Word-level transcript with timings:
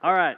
All 0.00 0.14
right. 0.14 0.36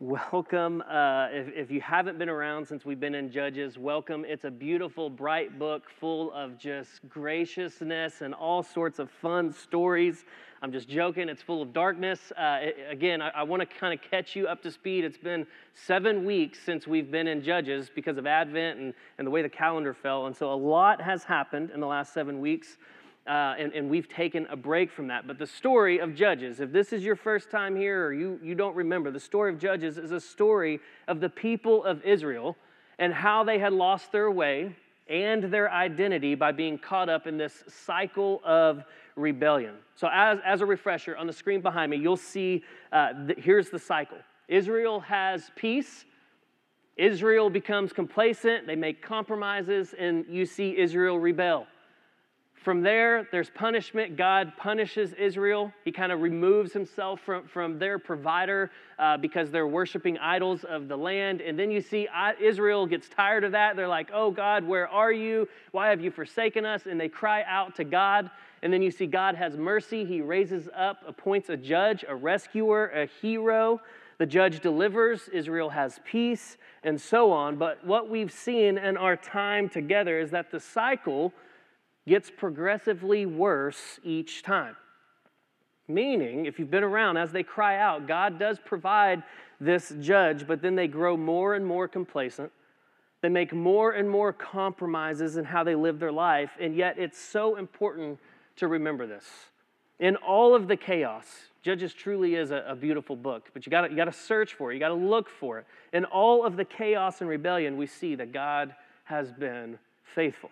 Welcome. 0.00 0.82
Uh, 0.82 1.28
if, 1.30 1.46
if 1.54 1.70
you 1.70 1.80
haven't 1.80 2.18
been 2.18 2.28
around 2.28 2.66
since 2.66 2.84
we've 2.84 2.98
been 2.98 3.14
in 3.14 3.30
Judges, 3.30 3.78
welcome. 3.78 4.24
It's 4.26 4.42
a 4.42 4.50
beautiful, 4.50 5.08
bright 5.08 5.60
book 5.60 5.84
full 6.00 6.32
of 6.32 6.58
just 6.58 7.08
graciousness 7.08 8.22
and 8.22 8.34
all 8.34 8.64
sorts 8.64 8.98
of 8.98 9.12
fun 9.12 9.52
stories. 9.52 10.24
I'm 10.60 10.72
just 10.72 10.88
joking. 10.88 11.28
It's 11.28 11.40
full 11.40 11.62
of 11.62 11.72
darkness. 11.72 12.32
Uh, 12.36 12.58
it, 12.62 12.76
again, 12.90 13.22
I, 13.22 13.28
I 13.28 13.42
want 13.44 13.60
to 13.60 13.66
kind 13.66 13.94
of 13.94 14.00
catch 14.10 14.34
you 14.34 14.48
up 14.48 14.60
to 14.64 14.72
speed. 14.72 15.04
It's 15.04 15.16
been 15.16 15.46
seven 15.72 16.24
weeks 16.24 16.58
since 16.66 16.84
we've 16.84 17.12
been 17.12 17.28
in 17.28 17.44
Judges 17.44 17.92
because 17.94 18.18
of 18.18 18.26
Advent 18.26 18.80
and, 18.80 18.92
and 19.18 19.26
the 19.28 19.30
way 19.30 19.42
the 19.42 19.48
calendar 19.48 19.94
fell. 19.94 20.26
And 20.26 20.36
so 20.36 20.52
a 20.52 20.56
lot 20.56 21.00
has 21.00 21.22
happened 21.22 21.70
in 21.70 21.78
the 21.78 21.86
last 21.86 22.12
seven 22.12 22.40
weeks 22.40 22.76
uh, 23.26 23.54
and, 23.58 23.72
and 23.72 23.90
we've 23.90 24.08
taken 24.08 24.46
a 24.50 24.56
break 24.56 24.90
from 24.90 25.08
that. 25.08 25.26
But 25.26 25.38
the 25.38 25.46
story 25.46 25.98
of 25.98 26.14
Judges, 26.14 26.60
if 26.60 26.72
this 26.72 26.92
is 26.92 27.04
your 27.04 27.16
first 27.16 27.50
time 27.50 27.76
here 27.76 28.06
or 28.06 28.12
you, 28.12 28.38
you 28.42 28.54
don't 28.54 28.76
remember, 28.76 29.10
the 29.10 29.20
story 29.20 29.52
of 29.52 29.58
Judges 29.58 29.98
is 29.98 30.12
a 30.12 30.20
story 30.20 30.80
of 31.08 31.20
the 31.20 31.28
people 31.28 31.84
of 31.84 32.02
Israel 32.04 32.56
and 32.98 33.12
how 33.12 33.44
they 33.44 33.58
had 33.58 33.72
lost 33.72 34.12
their 34.12 34.30
way 34.30 34.74
and 35.08 35.44
their 35.44 35.70
identity 35.70 36.34
by 36.34 36.52
being 36.52 36.78
caught 36.78 37.08
up 37.08 37.26
in 37.26 37.36
this 37.36 37.64
cycle 37.68 38.40
of 38.44 38.84
rebellion. 39.14 39.74
So, 39.94 40.08
as, 40.12 40.38
as 40.44 40.60
a 40.60 40.66
refresher, 40.66 41.16
on 41.16 41.26
the 41.26 41.32
screen 41.32 41.60
behind 41.60 41.90
me, 41.90 41.96
you'll 41.96 42.16
see 42.16 42.64
uh, 42.92 43.26
th- 43.26 43.38
here's 43.38 43.70
the 43.70 43.78
cycle 43.78 44.18
Israel 44.48 45.00
has 45.00 45.50
peace. 45.56 46.04
Israel 46.96 47.50
becomes 47.50 47.92
complacent, 47.92 48.66
they 48.66 48.74
make 48.74 49.02
compromises, 49.02 49.94
and 49.98 50.24
you 50.30 50.46
see 50.46 50.78
Israel 50.78 51.18
rebel. 51.18 51.66
From 52.66 52.82
there, 52.82 53.28
there's 53.30 53.48
punishment. 53.48 54.16
God 54.16 54.52
punishes 54.56 55.12
Israel. 55.12 55.72
He 55.84 55.92
kind 55.92 56.10
of 56.10 56.20
removes 56.20 56.72
himself 56.72 57.20
from, 57.20 57.46
from 57.46 57.78
their 57.78 57.96
provider 57.96 58.72
uh, 58.98 59.18
because 59.18 59.52
they're 59.52 59.68
worshiping 59.68 60.18
idols 60.18 60.64
of 60.64 60.88
the 60.88 60.96
land. 60.96 61.40
And 61.40 61.56
then 61.56 61.70
you 61.70 61.80
see 61.80 62.08
Israel 62.42 62.84
gets 62.84 63.08
tired 63.08 63.44
of 63.44 63.52
that. 63.52 63.76
They're 63.76 63.86
like, 63.86 64.10
Oh, 64.12 64.32
God, 64.32 64.64
where 64.64 64.88
are 64.88 65.12
you? 65.12 65.46
Why 65.70 65.90
have 65.90 66.00
you 66.00 66.10
forsaken 66.10 66.66
us? 66.66 66.86
And 66.86 67.00
they 67.00 67.08
cry 67.08 67.44
out 67.44 67.76
to 67.76 67.84
God. 67.84 68.32
And 68.64 68.72
then 68.72 68.82
you 68.82 68.90
see 68.90 69.06
God 69.06 69.36
has 69.36 69.56
mercy. 69.56 70.04
He 70.04 70.20
raises 70.20 70.68
up, 70.74 71.04
appoints 71.06 71.50
a 71.50 71.56
judge, 71.56 72.04
a 72.08 72.16
rescuer, 72.16 72.88
a 72.88 73.06
hero. 73.22 73.80
The 74.18 74.26
judge 74.26 74.58
delivers, 74.58 75.28
Israel 75.28 75.70
has 75.70 76.00
peace, 76.04 76.56
and 76.82 77.00
so 77.00 77.30
on. 77.30 77.58
But 77.58 77.86
what 77.86 78.10
we've 78.10 78.32
seen 78.32 78.76
in 78.76 78.96
our 78.96 79.14
time 79.14 79.68
together 79.68 80.18
is 80.18 80.32
that 80.32 80.50
the 80.50 80.58
cycle 80.58 81.32
gets 82.06 82.30
progressively 82.30 83.26
worse 83.26 83.98
each 84.04 84.42
time. 84.42 84.76
Meaning, 85.88 86.46
if 86.46 86.58
you've 86.58 86.70
been 86.70 86.84
around, 86.84 87.16
as 87.16 87.32
they 87.32 87.42
cry 87.42 87.78
out, 87.78 88.08
God 88.08 88.38
does 88.38 88.58
provide 88.64 89.22
this 89.60 89.94
judge, 90.00 90.46
but 90.46 90.60
then 90.60 90.74
they 90.74 90.88
grow 90.88 91.16
more 91.16 91.54
and 91.54 91.64
more 91.64 91.88
complacent. 91.88 92.50
They 93.22 93.28
make 93.28 93.52
more 93.52 93.92
and 93.92 94.08
more 94.10 94.32
compromises 94.32 95.36
in 95.36 95.44
how 95.44 95.64
they 95.64 95.74
live 95.74 95.98
their 95.98 96.12
life, 96.12 96.50
and 96.60 96.76
yet 96.76 96.98
it's 96.98 97.18
so 97.18 97.56
important 97.56 98.18
to 98.56 98.68
remember 98.68 99.06
this. 99.06 99.24
In 99.98 100.16
all 100.16 100.54
of 100.54 100.68
the 100.68 100.76
chaos, 100.76 101.26
Judges 101.66 101.92
truly 101.92 102.36
is 102.36 102.52
a, 102.52 102.64
a 102.68 102.76
beautiful 102.76 103.16
book, 103.16 103.50
but 103.52 103.66
you 103.66 103.70
gotta, 103.70 103.90
you 103.90 103.96
gotta 103.96 104.12
search 104.12 104.54
for 104.54 104.70
it, 104.70 104.74
you 104.74 104.78
got 104.78 104.90
to 104.90 104.94
look 104.94 105.28
for 105.28 105.58
it. 105.58 105.66
In 105.92 106.04
all 106.04 106.46
of 106.46 106.56
the 106.56 106.64
chaos 106.64 107.22
and 107.22 107.28
rebellion, 107.28 107.76
we 107.76 107.88
see 107.88 108.14
that 108.14 108.32
God 108.32 108.72
has 109.02 109.32
been 109.32 109.76
faithful. 110.14 110.50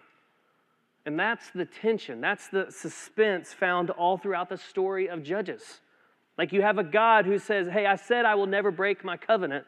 And 1.06 1.18
that's 1.18 1.50
the 1.50 1.66
tension, 1.66 2.20
that's 2.20 2.48
the 2.48 2.70
suspense 2.70 3.52
found 3.52 3.90
all 3.90 4.16
throughout 4.16 4.48
the 4.48 4.56
story 4.56 5.08
of 5.08 5.22
Judges. 5.22 5.80
Like 6.38 6.52
you 6.52 6.62
have 6.62 6.78
a 6.78 6.84
God 6.84 7.26
who 7.26 7.38
says, 7.38 7.68
Hey, 7.68 7.86
I 7.86 7.96
said 7.96 8.24
I 8.24 8.34
will 8.34 8.46
never 8.46 8.70
break 8.70 9.04
my 9.04 9.16
covenant. 9.16 9.66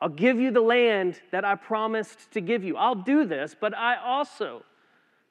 I'll 0.00 0.08
give 0.08 0.38
you 0.38 0.52
the 0.52 0.60
land 0.60 1.20
that 1.32 1.44
I 1.44 1.56
promised 1.56 2.30
to 2.32 2.40
give 2.40 2.62
you. 2.62 2.76
I'll 2.76 2.94
do 2.94 3.24
this, 3.24 3.56
but 3.58 3.76
I 3.76 3.96
also, 3.96 4.62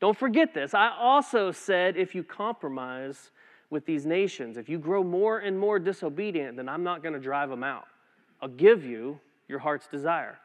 don't 0.01 0.17
forget 0.17 0.53
this, 0.53 0.73
I 0.73 0.89
also 0.89 1.51
said 1.51 1.95
if 1.95 2.13
you 2.13 2.23
compromise 2.23 3.31
with 3.69 3.85
these 3.85 4.05
nations, 4.05 4.57
if 4.57 4.67
you 4.67 4.77
grow 4.77 5.03
more 5.03 5.39
and 5.39 5.57
more 5.57 5.79
disobedient, 5.79 6.57
then 6.57 6.67
I'm 6.67 6.83
not 6.83 7.01
going 7.01 7.13
to 7.13 7.19
drive 7.19 7.49
them 7.49 7.63
out. 7.63 7.85
I'll 8.41 8.49
give 8.49 8.83
you 8.83 9.19
your 9.47 9.59
heart's 9.59 9.87
desire. 9.87 10.37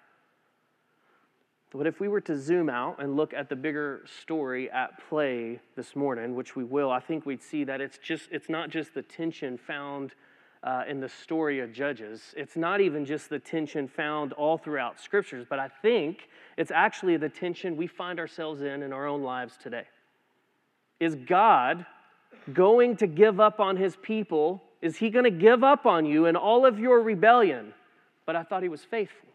But 1.75 1.87
if 1.87 2.01
we 2.01 2.09
were 2.09 2.21
to 2.23 2.39
zoom 2.39 2.69
out 2.69 3.03
and 3.03 3.17
look 3.17 3.33
at 3.33 3.49
the 3.49 3.57
bigger 3.57 4.05
story 4.21 4.71
at 4.71 5.09
play 5.09 5.59
this 5.75 5.97
morning, 5.97 6.35
which 6.35 6.55
we 6.55 6.65
will, 6.65 6.91
I 6.91 7.01
think 7.01 7.25
we'd 7.25 7.43
see 7.43 7.65
that 7.65 7.81
it's 7.81 7.99
just 7.99 8.29
it's 8.31 8.51
not 8.51 8.69
just 8.69 8.93
the 8.93 9.03
tension 9.03 9.57
found 9.57 10.15
uh, 10.63 10.85
in 10.87 11.01
the 11.01 11.09
story 11.09 11.61
of 11.61 11.73
Judges. 11.73 12.35
It's 12.37 12.57
not 12.57 12.81
even 12.81 13.07
just 13.07 13.31
the 13.31 13.39
tension 13.39 13.89
found 13.89 14.35
all 14.35 14.59
throughout 14.59 15.01
scriptures, 15.01 15.47
but 15.49 15.59
I 15.59 15.69
think 15.69 16.29
it's 16.59 16.71
actually 16.71 17.17
the 17.17 17.31
tension 17.31 17.77
we 17.77 17.87
find 17.87 18.19
ourselves 18.19 18.61
in 18.61 18.83
in 18.83 18.93
our 18.93 19.07
own 19.07 19.23
lives 19.23 19.55
today. 19.61 19.85
Is 21.01 21.15
God 21.15 21.87
going 22.53 22.97
to 22.97 23.07
give 23.07 23.41
up 23.41 23.61
on 23.61 23.77
his 23.77 23.97
people? 23.97 24.63
Is 24.83 24.97
he 24.97 25.11
going 25.11 25.25
to 25.25 25.31
give 25.31 25.65
up 25.65 25.87
on 25.87 26.05
you 26.05 26.27
and 26.27 26.37
all 26.37 26.67
of 26.67 26.79
your 26.79 27.01
rebellion? 27.01 27.73
But 28.27 28.37
I 28.37 28.43
thought 28.43 28.63
he 28.63 28.69
was 28.69 28.85
faithful. 28.85 29.32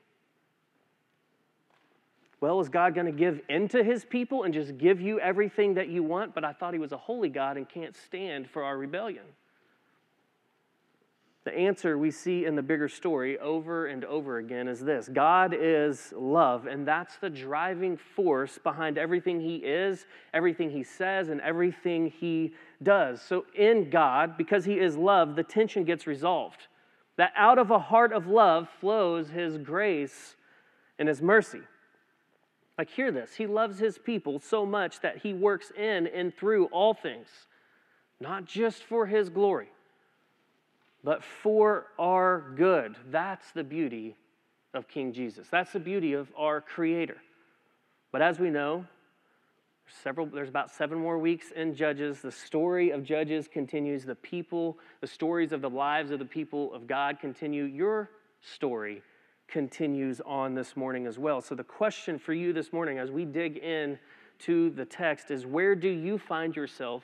Well, 2.40 2.60
is 2.60 2.70
God 2.70 2.94
going 2.94 3.08
to 3.08 3.12
give 3.12 3.42
into 3.50 3.84
his 3.84 4.06
people 4.06 4.44
and 4.44 4.54
just 4.54 4.78
give 4.78 5.02
you 5.02 5.20
everything 5.20 5.74
that 5.74 5.90
you 5.90 6.04
want? 6.04 6.36
But 6.36 6.44
I 6.44 6.54
thought 6.54 6.74
he 6.74 6.80
was 6.80 6.92
a 6.92 6.98
holy 6.98 7.30
God 7.30 7.58
and 7.58 7.68
can't 7.68 7.96
stand 7.96 8.50
for 8.50 8.64
our 8.64 8.78
rebellion. 8.78 9.24
The 11.48 11.58
answer 11.58 11.98
we 11.98 12.12
see 12.12 12.44
in 12.44 12.56
the 12.56 12.62
bigger 12.62 12.90
story 12.90 13.40
over 13.40 13.88
and 13.88 14.04
over 14.04 14.38
again 14.38 14.68
is 14.68 14.82
this 14.82 15.08
God 15.08 15.56
is 15.58 16.14
love, 16.14 16.68
and 16.68 16.86
that's 16.86 17.16
the 17.16 17.30
driving 17.30 17.96
force 17.96 18.60
behind 18.62 18.98
everything 18.98 19.40
He 19.40 19.56
is, 19.56 20.06
everything 20.34 20.70
He 20.70 20.84
says, 20.84 21.30
and 21.30 21.40
everything 21.40 22.12
He 22.20 22.54
does. 22.84 23.22
So, 23.22 23.46
in 23.56 23.90
God, 23.90 24.38
because 24.38 24.66
He 24.66 24.78
is 24.78 24.98
love, 24.98 25.38
the 25.38 25.44
tension 25.44 25.86
gets 25.86 26.06
resolved. 26.06 26.68
That 27.16 27.32
out 27.34 27.58
of 27.58 27.72
a 27.72 27.80
heart 27.80 28.12
of 28.12 28.28
love 28.28 28.68
flows 28.82 29.30
His 29.30 29.58
grace 29.58 30.36
and 31.00 31.08
His 31.08 31.22
mercy. 31.22 31.62
Like, 32.78 32.90
hear 32.90 33.12
this. 33.12 33.36
He 33.36 33.48
loves 33.48 33.80
his 33.80 33.98
people 33.98 34.40
so 34.40 34.66
much 34.66 35.02
that 35.02 35.18
he 35.18 35.34
works 35.34 35.72
in 35.72 36.08
and 36.08 36.36
through 36.36 36.66
all 36.66 36.94
things, 36.94 37.28
not 38.20 38.46
just 38.46 38.84
for 38.84 39.08
his 39.08 39.30
glory, 39.30 39.70
but 41.04 41.24
for 41.24 41.88
our 41.98 42.54
good. 42.56 42.96
That's 43.10 43.52
the 43.52 43.64
beauty 43.64 44.16
of 44.76 44.88
King 44.88 45.12
Jesus. 45.12 45.48
That's 45.50 45.74
the 45.74 45.80
beauty 45.80 46.14
of 46.14 46.28
our 46.38 46.62
Creator. 46.62 47.18
But 48.12 48.22
as 48.22 48.40
we 48.40 48.52
know, 48.52 48.86
several, 50.04 50.28
there's 50.28 50.50
about 50.50 50.70
seven 50.70 51.00
more 51.00 51.18
weeks 51.18 51.52
in 51.56 51.74
Judges. 51.74 52.22
The 52.22 52.32
story 52.32 52.92
of 52.92 53.04
Judges 53.04 53.48
continues. 53.48 54.06
The 54.06 54.16
people, 54.16 54.78
the 55.02 55.08
stories 55.08 55.52
of 55.52 55.62
the 55.62 55.70
lives 55.70 56.12
of 56.12 56.20
the 56.20 56.26
people 56.26 56.74
of 56.76 56.86
God 56.86 57.20
continue. 57.20 57.64
Your 57.64 58.12
story 58.42 59.02
continues 59.48 60.22
on 60.26 60.56
this 60.56 60.76
morning 60.76 61.06
as 61.06 61.18
well. 61.18 61.42
So, 61.42 61.56
the 61.56 61.64
question 61.64 62.20
for 62.20 62.34
you 62.34 62.54
this 62.54 62.74
morning 62.74 63.00
as 63.00 63.12
we 63.12 63.26
dig 63.26 63.58
in 63.58 63.98
to 64.40 64.70
the 64.72 64.86
text 64.86 65.32
is 65.32 65.46
where 65.46 65.76
do 65.76 65.90
you 65.90 66.18
find 66.18 66.56
yourself 66.56 67.04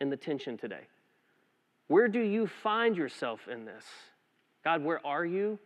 in 0.00 0.10
the 0.10 0.16
tension 0.16 0.56
today? 0.56 0.86
Where 1.88 2.08
do 2.08 2.20
you 2.20 2.46
find 2.46 2.96
yourself 2.96 3.48
in 3.48 3.64
this? 3.64 3.84
God, 4.62 4.84
where 4.84 5.04
are 5.06 5.24
you? 5.24 5.58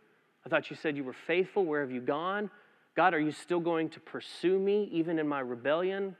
I 0.45 0.49
thought 0.49 0.69
you 0.69 0.75
said 0.75 0.95
you 0.95 1.03
were 1.03 1.13
faithful. 1.13 1.65
Where 1.65 1.81
have 1.81 1.91
you 1.91 2.01
gone? 2.01 2.49
God, 2.95 3.13
are 3.13 3.19
you 3.19 3.31
still 3.31 3.59
going 3.59 3.89
to 3.89 3.99
pursue 3.99 4.57
me 4.57 4.89
even 4.91 5.19
in 5.19 5.27
my 5.27 5.41
rebellion? 5.41 6.15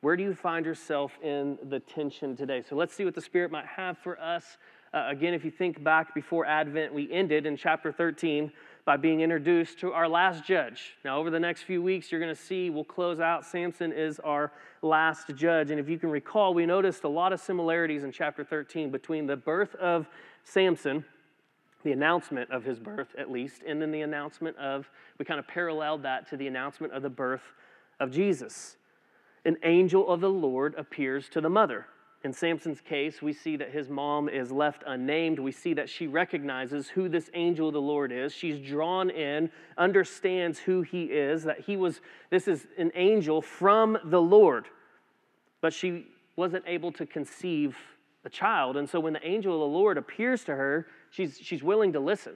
Where 0.00 0.16
do 0.16 0.22
you 0.22 0.34
find 0.34 0.66
yourself 0.66 1.12
in 1.22 1.58
the 1.68 1.80
tension 1.80 2.36
today? 2.36 2.62
So 2.68 2.76
let's 2.76 2.94
see 2.94 3.04
what 3.04 3.14
the 3.14 3.20
Spirit 3.20 3.50
might 3.50 3.66
have 3.66 3.96
for 3.98 4.20
us. 4.20 4.58
Uh, 4.92 5.06
again, 5.08 5.34
if 5.34 5.44
you 5.44 5.50
think 5.50 5.82
back 5.82 6.14
before 6.14 6.44
Advent, 6.46 6.92
we 6.92 7.10
ended 7.12 7.46
in 7.46 7.56
chapter 7.56 7.92
13 7.92 8.52
by 8.86 8.96
being 8.96 9.20
introduced 9.20 9.80
to 9.80 9.92
our 9.92 10.08
last 10.08 10.44
judge. 10.44 10.94
Now, 11.04 11.18
over 11.18 11.28
the 11.28 11.40
next 11.40 11.62
few 11.62 11.82
weeks, 11.82 12.10
you're 12.10 12.20
going 12.20 12.34
to 12.34 12.40
see 12.40 12.70
we'll 12.70 12.84
close 12.84 13.18
out. 13.18 13.44
Samson 13.44 13.92
is 13.92 14.20
our 14.20 14.52
last 14.80 15.34
judge. 15.34 15.72
And 15.72 15.80
if 15.80 15.88
you 15.88 15.98
can 15.98 16.08
recall, 16.08 16.54
we 16.54 16.64
noticed 16.66 17.02
a 17.02 17.08
lot 17.08 17.32
of 17.32 17.40
similarities 17.40 18.04
in 18.04 18.12
chapter 18.12 18.44
13 18.44 18.92
between 18.92 19.26
the 19.26 19.36
birth 19.36 19.74
of 19.74 20.08
Samson, 20.44 21.04
the 21.82 21.90
announcement 21.90 22.48
of 22.52 22.62
his 22.62 22.78
birth 22.78 23.08
at 23.18 23.28
least, 23.28 23.62
and 23.66 23.82
then 23.82 23.90
the 23.90 24.02
announcement 24.02 24.56
of, 24.56 24.88
we 25.18 25.24
kind 25.24 25.40
of 25.40 25.48
paralleled 25.48 26.04
that 26.04 26.30
to 26.30 26.36
the 26.36 26.46
announcement 26.46 26.92
of 26.92 27.02
the 27.02 27.10
birth 27.10 27.42
of 27.98 28.12
Jesus. 28.12 28.76
An 29.44 29.56
angel 29.64 30.08
of 30.08 30.20
the 30.20 30.30
Lord 30.30 30.76
appears 30.76 31.28
to 31.30 31.40
the 31.40 31.50
mother. 31.50 31.86
In 32.24 32.32
Samson's 32.32 32.80
case, 32.80 33.22
we 33.22 33.32
see 33.32 33.56
that 33.56 33.70
his 33.70 33.88
mom 33.88 34.28
is 34.28 34.50
left 34.50 34.82
unnamed. 34.86 35.38
We 35.38 35.52
see 35.52 35.74
that 35.74 35.88
she 35.88 36.06
recognizes 36.06 36.88
who 36.88 37.08
this 37.08 37.30
angel 37.34 37.68
of 37.68 37.74
the 37.74 37.80
Lord 37.80 38.10
is. 38.10 38.32
She's 38.32 38.58
drawn 38.58 39.10
in, 39.10 39.50
understands 39.78 40.58
who 40.58 40.82
he 40.82 41.04
is, 41.04 41.44
that 41.44 41.60
he 41.60 41.76
was, 41.76 42.00
this 42.30 42.48
is 42.48 42.66
an 42.78 42.90
angel 42.94 43.42
from 43.42 43.98
the 44.04 44.20
Lord. 44.20 44.66
But 45.60 45.72
she 45.72 46.06
wasn't 46.34 46.64
able 46.66 46.90
to 46.92 47.06
conceive 47.06 47.76
a 48.24 48.28
child. 48.28 48.76
And 48.76 48.88
so 48.88 48.98
when 48.98 49.12
the 49.12 49.26
angel 49.26 49.54
of 49.54 49.60
the 49.60 49.76
Lord 49.76 49.96
appears 49.96 50.42
to 50.44 50.54
her, 50.54 50.86
she's, 51.10 51.38
she's 51.40 51.62
willing 51.62 51.92
to 51.92 52.00
listen, 52.00 52.34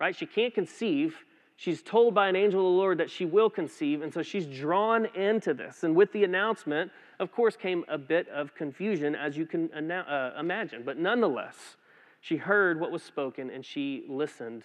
right? 0.00 0.16
She 0.16 0.26
can't 0.26 0.54
conceive. 0.54 1.16
She's 1.56 1.82
told 1.82 2.14
by 2.14 2.28
an 2.28 2.36
angel 2.36 2.60
of 2.60 2.64
the 2.64 2.78
Lord 2.78 2.98
that 2.98 3.10
she 3.10 3.24
will 3.24 3.48
conceive, 3.48 4.02
and 4.02 4.12
so 4.12 4.22
she's 4.22 4.46
drawn 4.46 5.06
into 5.14 5.54
this. 5.54 5.84
And 5.84 5.96
with 5.96 6.12
the 6.12 6.24
announcement, 6.24 6.92
of 7.18 7.32
course, 7.32 7.56
came 7.56 7.84
a 7.88 7.96
bit 7.96 8.28
of 8.28 8.54
confusion, 8.54 9.14
as 9.14 9.36
you 9.36 9.46
can 9.46 9.72
uh, 9.72 10.34
imagine. 10.38 10.82
But 10.84 10.98
nonetheless, 10.98 11.76
she 12.20 12.36
heard 12.36 12.80
what 12.80 12.90
was 12.90 13.04
spoken 13.04 13.50
and 13.50 13.64
she 13.64 14.04
listened 14.08 14.64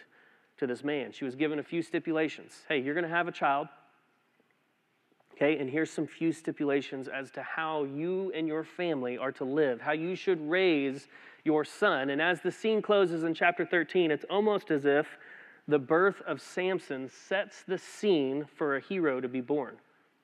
to 0.57 0.65
this 0.65 0.83
man. 0.83 1.11
She 1.11 1.25
was 1.25 1.35
given 1.35 1.59
a 1.59 1.63
few 1.63 1.83
stipulations. 1.83 2.63
Hey, 2.67 2.79
you're 2.79 2.95
going 2.95 3.07
to 3.07 3.09
have 3.09 3.27
a 3.27 3.31
child. 3.31 3.67
Okay, 5.33 5.59
and 5.59 5.69
here's 5.69 5.91
some 5.91 6.07
few 6.07 6.31
stipulations 6.31 7.07
as 7.07 7.31
to 7.31 7.43
how 7.43 7.83
you 7.83 8.31
and 8.35 8.47
your 8.47 8.63
family 8.63 9.17
are 9.17 9.31
to 9.33 9.43
live, 9.43 9.79
how 9.79 9.91
you 9.91 10.15
should 10.15 10.41
raise 10.49 11.07
your 11.43 11.63
son. 11.63 12.09
And 12.09 12.21
as 12.21 12.41
the 12.41 12.51
scene 12.51 12.81
closes 12.81 13.23
in 13.23 13.33
chapter 13.33 13.65
13, 13.65 14.11
it's 14.11 14.25
almost 14.29 14.71
as 14.71 14.85
if 14.85 15.07
the 15.67 15.79
birth 15.79 16.21
of 16.25 16.41
Samson 16.41 17.09
sets 17.09 17.63
the 17.63 17.77
scene 17.77 18.45
for 18.55 18.75
a 18.75 18.81
hero 18.81 19.21
to 19.21 19.27
be 19.27 19.41
born. 19.41 19.75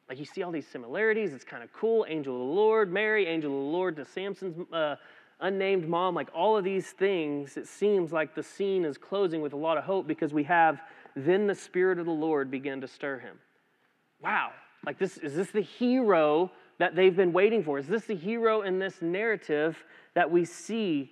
Like 0.09 0.19
you 0.19 0.25
see 0.25 0.43
all 0.43 0.51
these 0.51 0.67
similarities, 0.67 1.33
it's 1.33 1.43
kind 1.43 1.63
of 1.63 1.71
cool. 1.73 2.05
Angel 2.07 2.33
of 2.33 2.39
the 2.39 2.53
Lord, 2.53 2.91
Mary, 2.91 3.27
angel 3.27 3.51
of 3.51 3.57
the 3.57 3.71
Lord 3.71 3.95
to 3.97 4.05
Samson's 4.05 4.55
uh, 4.71 4.95
unnamed 5.41 5.87
mom, 5.87 6.15
like 6.15 6.29
all 6.33 6.57
of 6.57 6.63
these 6.63 6.91
things, 6.91 7.57
it 7.57 7.67
seems 7.67 8.11
like 8.11 8.33
the 8.33 8.43
scene 8.43 8.85
is 8.85 8.97
closing 8.97 9.41
with 9.41 9.53
a 9.53 9.57
lot 9.57 9.77
of 9.77 9.83
hope 9.83 10.07
because 10.07 10.33
we 10.33 10.43
have 10.43 10.81
then 11.15 11.47
the 11.47 11.55
Spirit 11.55 11.99
of 11.99 12.05
the 12.05 12.11
Lord 12.11 12.49
begin 12.49 12.81
to 12.81 12.87
stir 12.87 13.19
him. 13.19 13.37
Wow, 14.21 14.51
like, 14.85 14.97
this, 14.97 15.17
is 15.17 15.35
this 15.35 15.51
the 15.51 15.61
hero 15.61 16.51
that 16.79 16.95
they've 16.95 17.15
been 17.15 17.33
waiting 17.33 17.63
for? 17.63 17.77
Is 17.77 17.87
this 17.87 18.05
the 18.05 18.15
hero 18.15 18.61
in 18.61 18.79
this 18.79 19.01
narrative 19.01 19.83
that 20.13 20.29
we 20.29 20.45
see 20.45 21.11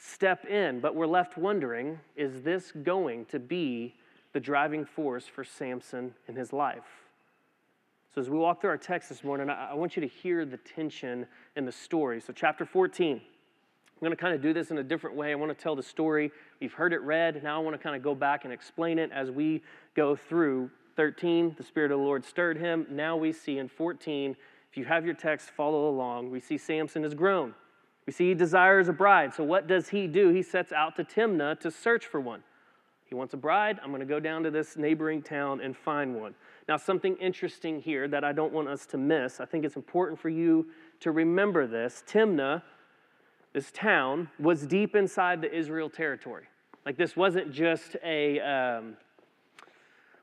step 0.00 0.44
in? 0.46 0.80
But 0.80 0.94
we're 0.94 1.06
left 1.06 1.36
wondering 1.36 1.98
is 2.16 2.42
this 2.42 2.72
going 2.72 3.26
to 3.26 3.38
be 3.38 3.94
the 4.32 4.40
driving 4.40 4.84
force 4.84 5.26
for 5.26 5.44
Samson 5.44 6.14
in 6.28 6.36
his 6.36 6.52
life? 6.52 6.84
So, 8.14 8.20
as 8.20 8.30
we 8.30 8.38
walk 8.38 8.60
through 8.60 8.70
our 8.70 8.78
text 8.78 9.10
this 9.10 9.22
morning, 9.22 9.50
I 9.50 9.74
want 9.74 9.96
you 9.96 10.00
to 10.00 10.08
hear 10.08 10.44
the 10.44 10.56
tension 10.56 11.26
in 11.56 11.64
the 11.64 11.72
story. 11.72 12.20
So, 12.20 12.32
chapter 12.32 12.64
14, 12.64 13.16
I'm 13.16 14.04
going 14.04 14.16
to 14.16 14.16
kind 14.16 14.34
of 14.34 14.40
do 14.40 14.52
this 14.52 14.70
in 14.70 14.78
a 14.78 14.82
different 14.82 15.16
way. 15.16 15.32
I 15.32 15.34
want 15.34 15.56
to 15.56 15.60
tell 15.60 15.74
the 15.74 15.82
story. 15.82 16.30
You've 16.60 16.72
heard 16.72 16.92
it 16.92 17.02
read. 17.02 17.42
Now 17.42 17.60
I 17.60 17.64
want 17.64 17.74
to 17.74 17.82
kind 17.82 17.96
of 17.96 18.02
go 18.02 18.14
back 18.14 18.44
and 18.44 18.52
explain 18.52 18.98
it 18.98 19.10
as 19.12 19.30
we 19.30 19.62
go 19.96 20.14
through 20.14 20.70
13, 20.94 21.56
the 21.58 21.64
Spirit 21.64 21.90
of 21.90 21.98
the 21.98 22.04
Lord 22.04 22.24
stirred 22.24 22.58
him. 22.58 22.86
Now 22.90 23.16
we 23.16 23.32
see 23.32 23.58
in 23.58 23.68
14, 23.68 24.36
if 24.70 24.76
you 24.76 24.84
have 24.84 25.04
your 25.04 25.14
text, 25.14 25.50
follow 25.50 25.88
along. 25.88 26.30
We 26.30 26.40
see 26.40 26.58
Samson 26.58 27.02
has 27.02 27.14
grown. 27.14 27.54
We 28.08 28.12
see 28.12 28.28
he 28.28 28.34
desires 28.34 28.88
a 28.88 28.94
bride. 28.94 29.34
So 29.34 29.44
what 29.44 29.66
does 29.66 29.90
he 29.90 30.06
do? 30.06 30.30
He 30.30 30.40
sets 30.40 30.72
out 30.72 30.96
to 30.96 31.04
Timnah 31.04 31.60
to 31.60 31.70
search 31.70 32.06
for 32.06 32.18
one. 32.18 32.42
He 33.04 33.14
wants 33.14 33.34
a 33.34 33.36
bride. 33.36 33.78
I'm 33.84 33.90
going 33.90 34.00
to 34.00 34.06
go 34.06 34.18
down 34.18 34.42
to 34.44 34.50
this 34.50 34.78
neighboring 34.78 35.20
town 35.20 35.60
and 35.60 35.76
find 35.76 36.16
one. 36.18 36.34
Now, 36.70 36.78
something 36.78 37.16
interesting 37.16 37.82
here 37.82 38.08
that 38.08 38.24
I 38.24 38.32
don't 38.32 38.50
want 38.50 38.66
us 38.66 38.86
to 38.86 38.96
miss. 38.96 39.40
I 39.40 39.44
think 39.44 39.66
it's 39.66 39.76
important 39.76 40.18
for 40.18 40.30
you 40.30 40.68
to 41.00 41.10
remember 41.10 41.66
this. 41.66 42.02
Timnah, 42.08 42.62
this 43.52 43.70
town, 43.72 44.30
was 44.38 44.66
deep 44.66 44.96
inside 44.96 45.42
the 45.42 45.54
Israel 45.54 45.90
territory. 45.90 46.44
Like 46.86 46.96
this 46.96 47.14
wasn't 47.14 47.52
just 47.52 47.94
a. 48.02 48.40
Um, 48.40 48.96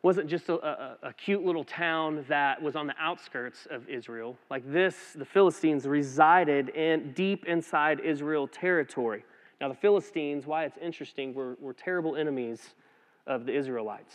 wasn't 0.06 0.30
just 0.30 0.50
a, 0.50 0.64
a, 0.64 0.98
a, 1.08 1.14
cute 1.14 1.44
little 1.44 1.64
town 1.64 2.24
that 2.30 2.62
was 2.62 2.76
on 2.76 2.86
the 2.86 2.94
outskirts 3.00 3.68
of 3.72 3.90
Israel. 3.90 4.38
Like 4.52 4.62
this, 4.72 4.96
the 5.16 5.26
Philistines 5.26 5.88
resided 5.88 6.70
in 6.70 7.12
deep 7.14 7.46
inside 7.48 8.00
Israel 8.02 8.48
territory. 8.48 9.26
Now, 9.60 9.68
the 9.68 9.74
Philistines, 9.74 10.46
why 10.46 10.66
it's 10.66 10.78
interesting, 10.80 11.34
were, 11.34 11.58
were 11.60 11.74
terrible 11.74 12.16
enemies 12.16 12.76
of 13.26 13.48
the 13.48 13.56
Israelites. 13.56 14.14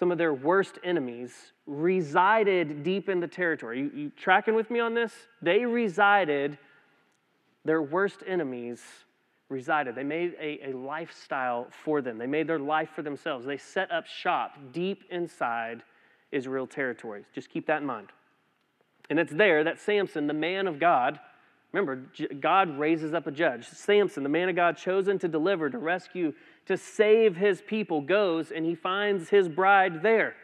Some 0.00 0.10
of 0.10 0.18
their 0.18 0.34
worst 0.34 0.80
enemies 0.82 1.32
resided 1.68 2.82
deep 2.82 3.08
in 3.08 3.20
the 3.20 3.28
territory. 3.28 3.78
You, 3.78 3.90
you 3.94 4.12
tracking 4.16 4.56
with 4.56 4.68
me 4.68 4.80
on 4.80 4.94
this? 4.94 5.12
They 5.40 5.64
resided, 5.64 6.58
their 7.64 7.82
worst 7.82 8.24
enemies 8.26 8.82
resided. 9.50 9.94
They 9.94 10.04
made 10.04 10.34
a, 10.40 10.70
a 10.70 10.72
lifestyle 10.72 11.66
for 11.70 12.00
them, 12.00 12.16
they 12.16 12.26
made 12.26 12.46
their 12.46 12.58
life 12.58 12.90
for 12.94 13.02
themselves. 13.02 13.44
They 13.44 13.58
set 13.58 13.90
up 13.90 14.06
shop 14.06 14.56
deep 14.72 15.04
inside 15.10 15.82
Israel 16.32 16.66
territories. 16.66 17.26
Just 17.34 17.50
keep 17.50 17.66
that 17.66 17.80
in 17.80 17.86
mind. 17.86 18.08
And 19.10 19.18
it's 19.18 19.32
there 19.32 19.64
that 19.64 19.80
Samson, 19.80 20.28
the 20.28 20.32
man 20.32 20.68
of 20.68 20.78
God, 20.78 21.18
remember, 21.72 22.06
God 22.40 22.78
raises 22.78 23.12
up 23.12 23.26
a 23.26 23.32
judge. 23.32 23.66
Samson, 23.66 24.22
the 24.22 24.28
man 24.28 24.48
of 24.48 24.54
God 24.54 24.76
chosen 24.76 25.18
to 25.18 25.28
deliver, 25.28 25.68
to 25.68 25.78
rescue, 25.78 26.32
to 26.66 26.76
save 26.76 27.36
his 27.36 27.60
people, 27.60 28.00
goes 28.00 28.52
and 28.52 28.64
he 28.64 28.76
finds 28.76 29.28
his 29.28 29.48
bride 29.48 30.02
there, 30.02 30.36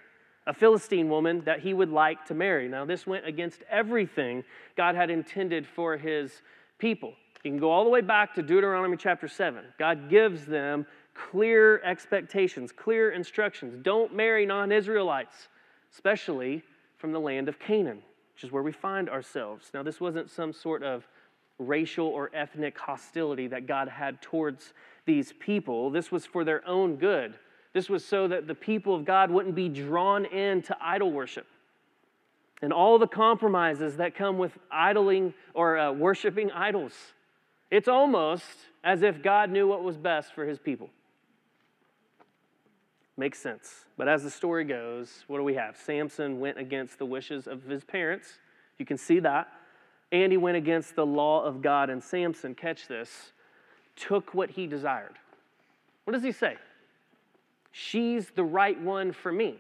a 0.49 0.53
Philistine 0.53 1.09
woman 1.09 1.43
that 1.45 1.61
he 1.61 1.73
would 1.73 1.91
like 1.91 2.25
to 2.27 2.35
marry. 2.35 2.67
Now, 2.67 2.85
this 2.85 3.07
went 3.07 3.27
against 3.27 3.63
everything 3.71 4.43
God 4.77 4.97
had 4.97 5.11
intended 5.11 5.65
for 5.65 5.97
his 5.97 6.43
people. 6.79 7.15
You 7.47 7.53
can 7.53 7.61
go 7.61 7.71
all 7.71 7.85
the 7.85 7.91
way 7.91 8.01
back 8.01 8.35
to 8.35 8.43
Deuteronomy 8.43 8.97
chapter 8.97 9.29
7. 9.29 9.63
God 9.79 10.11
gives 10.11 10.47
them 10.47 10.85
clear 11.15 11.81
expectations, 11.85 12.73
clear 12.73 13.13
instructions. 13.13 13.77
Don't 13.85 14.13
marry 14.13 14.45
non 14.45 14.73
Israelites, 14.73 15.47
especially 15.93 16.65
from 16.97 17.13
the 17.13 17.21
land 17.21 17.49
of 17.49 17.61
Canaan, 17.61 18.03
which 18.35 18.43
is 18.43 18.51
where 18.51 18.65
we 18.65 18.73
find 18.73 19.09
ourselves. 19.09 19.71
Now, 19.73 19.85
this 19.85 20.01
wasn't 20.01 20.29
some 20.29 20.53
sort 20.53 20.83
of 20.83 21.07
racial 21.61 22.09
or 22.09 22.33
ethnic 22.35 22.77
hostility 22.77 23.47
that 23.47 23.69
God 23.69 23.87
had 23.87 24.21
towards 24.21 24.73
these 25.05 25.33
people, 25.39 25.89
this 25.91 26.11
was 26.11 26.27
for 26.27 26.43
their 26.43 26.67
own 26.67 26.97
good. 26.97 27.39
This 27.73 27.89
was 27.89 28.05
so 28.05 28.27
that 28.27 28.49
the 28.49 28.57
people 28.57 28.93
of 28.93 29.05
God 29.05 29.31
wouldn't 29.31 29.55
be 29.55 29.69
drawn 29.69 30.25
into 30.25 30.77
idol 30.81 31.13
worship 31.13 31.47
and 32.61 32.73
all 32.73 32.99
the 32.99 33.07
compromises 33.07 33.99
that 33.99 34.17
come 34.17 34.37
with 34.37 34.59
idling 34.69 35.35
or 35.55 35.79
uh, 35.79 35.93
worshiping 35.93 36.51
idols. 36.51 36.93
It's 37.71 37.89
almost 37.89 38.45
as 38.85 39.03
if 39.03 39.23
God 39.23 39.51
knew 39.51 39.67
what 39.67 39.83
was 39.83 39.97
best 39.97 40.35
for 40.35 40.45
his 40.45 40.59
people. 40.59 40.91
Makes 43.17 43.39
sense. 43.39 43.87
But 43.97 44.09
as 44.09 44.23
the 44.23 44.31
story 44.31 44.65
goes, 44.65 45.25
what 45.27 45.39
do 45.39 45.43
we 45.43 45.55
have? 45.55 45.77
Samson 45.77 46.39
went 46.39 46.59
against 46.59 46.99
the 46.99 47.07
wishes 47.07 47.47
of 47.47 47.65
his 47.65 47.83
parents. 47.83 48.29
You 48.79 48.85
can 48.85 48.99
see 48.99 49.21
that. 49.21 49.49
And 50.13 50.31
he 50.31 50.39
went 50.39 50.57
against 50.57 50.95
the 50.95 51.07
law 51.07 51.43
of 51.43 51.63
God. 51.63 51.91
And 51.91 52.03
Samson, 52.03 52.55
catch 52.55 52.87
this, 52.87 53.33
took 53.97 54.35
what 54.35 54.51
he 54.51 54.67
desired. 54.67 55.15
What 56.05 56.13
does 56.13 56.23
he 56.23 56.33
say? 56.33 56.57
She's 57.73 58.31
the 58.31 58.45
right 58.45 58.81
one 58.81 59.13
for 59.13 59.33
me. 59.33 59.57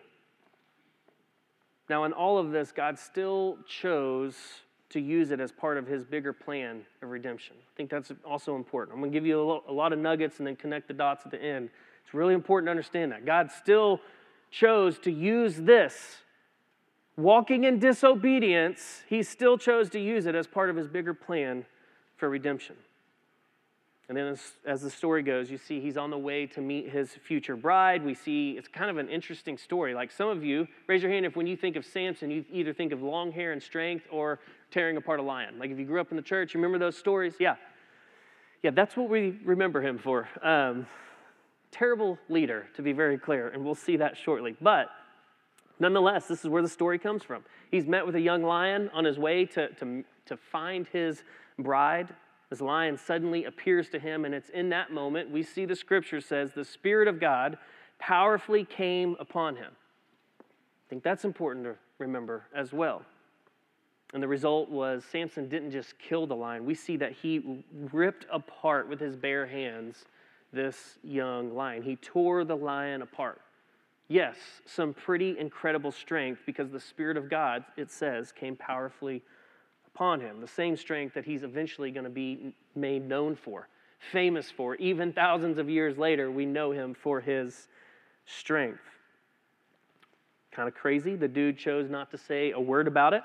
Now, 1.89 2.05
in 2.05 2.13
all 2.13 2.39
of 2.39 2.51
this, 2.51 2.73
God 2.73 2.99
still 2.99 3.59
chose 3.67 4.37
to 4.91 5.01
use 5.01 5.31
it 5.31 5.41
as 5.41 5.51
part 5.51 5.79
of 5.79 5.87
his 5.87 6.05
bigger 6.05 6.33
plan 6.33 6.83
of 7.03 7.11
redemption. 7.11 7.57
I 7.59 7.77
think 7.77 7.91
that's 7.91 8.13
also 8.25 8.55
important. 8.55 8.95
I'm 8.95 9.01
going 9.01 9.11
to 9.11 9.17
give 9.17 9.27
you 9.27 9.61
a 9.67 9.73
lot 9.73 9.93
of 9.93 9.99
nuggets 9.99 10.39
and 10.39 10.47
then 10.47 10.57
connect 10.57 10.89
the 10.89 10.95
dots 10.95 11.25
at 11.25 11.33
the 11.33 11.43
end. 11.43 11.71
It's 12.05 12.15
really 12.15 12.35
important 12.35 12.69
to 12.69 12.71
understand 12.71 13.11
that. 13.13 13.27
God 13.27 13.51
still 13.51 14.01
chose 14.51 14.99
to 15.01 15.11
use 15.11 15.57
this. 15.57 16.19
Walking 17.17 17.65
in 17.65 17.79
disobedience, 17.79 19.03
he 19.09 19.23
still 19.23 19.59
chose 19.59 19.91
to 19.91 19.99
use 19.99 20.27
it 20.27 20.35
as 20.35 20.47
part 20.47 20.71
of 20.71 20.77
his 20.77 20.87
bigger 20.87 21.15
plan 21.15 21.65
for 22.17 22.29
redemption. 22.29 22.77
And 24.09 24.17
then, 24.17 24.27
as, 24.29 24.53
as, 24.65 24.83
the 24.83 24.91
story 24.91 25.25
goes, 25.25 25.51
you 25.51 25.59
see 25.59 25.81
he's 25.81 25.97
on 25.97 26.11
the 26.11 26.19
way 26.19 26.47
to 26.47 26.61
meet 26.61 26.89
his 26.89 27.11
future 27.11 27.57
bride. 27.57 28.05
We 28.05 28.15
see 28.15 28.53
it's 28.53 28.69
kind 28.69 28.89
of 28.89 28.99
an 28.99 29.09
interesting 29.09 29.59
story. 29.59 29.95
Like 29.95 30.13
some 30.13 30.29
of 30.29 30.45
you, 30.45 30.69
raise 30.87 31.03
your 31.03 31.11
hand 31.11 31.27
if 31.27 31.35
when 31.35 31.49
you 31.49 31.57
think 31.57 31.75
of 31.75 31.85
Samson, 31.85 32.31
you 32.31 32.45
either 32.53 32.73
think 32.73 32.93
of 32.93 33.03
long 33.03 33.33
hair 33.33 33.51
and 33.51 33.61
strength 33.61 34.07
or 34.13 34.39
tearing 34.71 34.97
apart 34.97 35.19
a 35.19 35.25
lion. 35.25 35.59
Like 35.59 35.71
if 35.71 35.79
you 35.79 35.85
grew 35.85 36.01
up 36.01 36.13
in 36.13 36.17
the 36.17 36.23
church, 36.23 36.55
you 36.55 36.61
remember 36.61 36.79
those 36.79 36.97
stories? 36.97 37.35
Yeah. 37.41 37.57
Yeah, 38.63 38.71
that's 38.71 38.97
what 38.97 39.09
we 39.09 39.39
remember 39.45 39.83
him 39.83 39.99
for. 39.99 40.29
Um, 40.41 40.87
terrible 41.73 42.19
leader, 42.29 42.67
to 42.75 42.83
be 42.83 42.93
very 42.93 43.19
clear, 43.19 43.49
and 43.49 43.65
we'll 43.65 43.75
see 43.75 43.97
that 43.97 44.17
shortly. 44.17 44.57
But 44.61 44.89
nonetheless, 45.79 46.27
this 46.27 46.45
is 46.45 46.49
where 46.49 46.63
the 46.63 46.69
story 46.69 46.99
comes 46.99 47.23
from. 47.23 47.45
He's 47.71 47.87
met 47.87 48.07
with 48.07 48.15
a 48.15 48.21
young 48.21 48.43
lion 48.43 48.91
on 48.95 49.05
his 49.05 49.19
way 49.19 49.47
to, 49.47 49.69
to, 49.75 50.05
to 50.27 50.37
find 50.37 50.87
his 50.89 51.23
bride. 51.59 52.15
This 52.51 52.61
lion 52.61 52.97
suddenly 52.97 53.45
appears 53.45 53.89
to 53.91 53.99
him, 53.99 54.25
and 54.25 54.35
it's 54.35 54.51
in 54.51 54.69
that 54.69 54.93
moment 54.93 55.31
we 55.31 55.43
see 55.43 55.65
the 55.65 55.75
scripture 55.75 56.21
says 56.21 56.53
the 56.53 56.65
Spirit 56.65 57.09
of 57.09 57.21
God 57.21 57.59
powerfully 57.99 58.65
came 58.65 59.17
upon 59.19 59.57
him. 59.57 59.73
I 60.41 60.89
think 60.89 61.03
that's 61.03 61.25
important 61.25 61.65
to 61.65 61.75
remember 61.99 62.45
as 62.55 62.73
well. 62.73 63.03
And 64.15 64.23
the 64.23 64.29
result 64.29 64.71
was 64.71 65.05
Samson 65.05 65.49
didn't 65.49 65.73
just 65.73 65.99
kill 65.99 66.27
the 66.27 66.37
lion. 66.37 66.65
We 66.65 66.75
see 66.75 66.97
that 66.99 67.13
he 67.13 67.65
ripped 67.93 68.27
apart 68.31 68.89
with 68.89 69.01
his 69.01 69.17
bare 69.17 69.47
hands 69.47 70.05
this 70.53 70.99
young 71.03 71.55
lion. 71.55 71.83
He 71.83 71.97
tore 71.97 72.45
the 72.45 72.57
lion 72.57 73.03
apart. 73.03 73.41
Yes, 74.09 74.37
some 74.65 74.95
pretty 74.95 75.37
incredible 75.39 75.91
strength 75.91 76.43
because 76.47 76.71
the 76.71 76.79
Spirit 76.79 77.17
of 77.17 77.29
God, 77.29 77.65
it 77.77 77.91
says, 77.91 78.31
came 78.31 78.55
powerfully 78.55 79.23
upon 79.97 80.21
him. 80.21 80.43
The 80.43 80.49
same 80.49 80.77
strength 80.77 81.15
that 81.15 81.25
he's 81.25 81.43
eventually 81.43 81.91
going 81.91 82.05
to 82.05 82.11
be 82.11 82.55
made 82.75 83.09
known 83.09 83.35
for. 83.35 83.67
famous 84.13 84.51
for. 84.51 84.75
Even 84.75 85.11
thousands 85.11 85.57
of 85.57 85.71
years 85.71 85.97
later, 85.97 86.31
we 86.31 86.45
know 86.45 86.71
him 86.71 86.93
for 86.93 87.19
his 87.19 87.67
strength. 88.27 88.83
Kind 90.53 90.69
of 90.69 90.75
crazy. 90.75 91.17
The 91.17 91.29
dude 91.29 91.57
chose 91.57 91.89
not 91.89 92.11
to 92.11 92.19
say 92.19 92.53
a 92.53 92.61
word 92.61 92.89
about 92.89 93.15
it, 93.15 93.23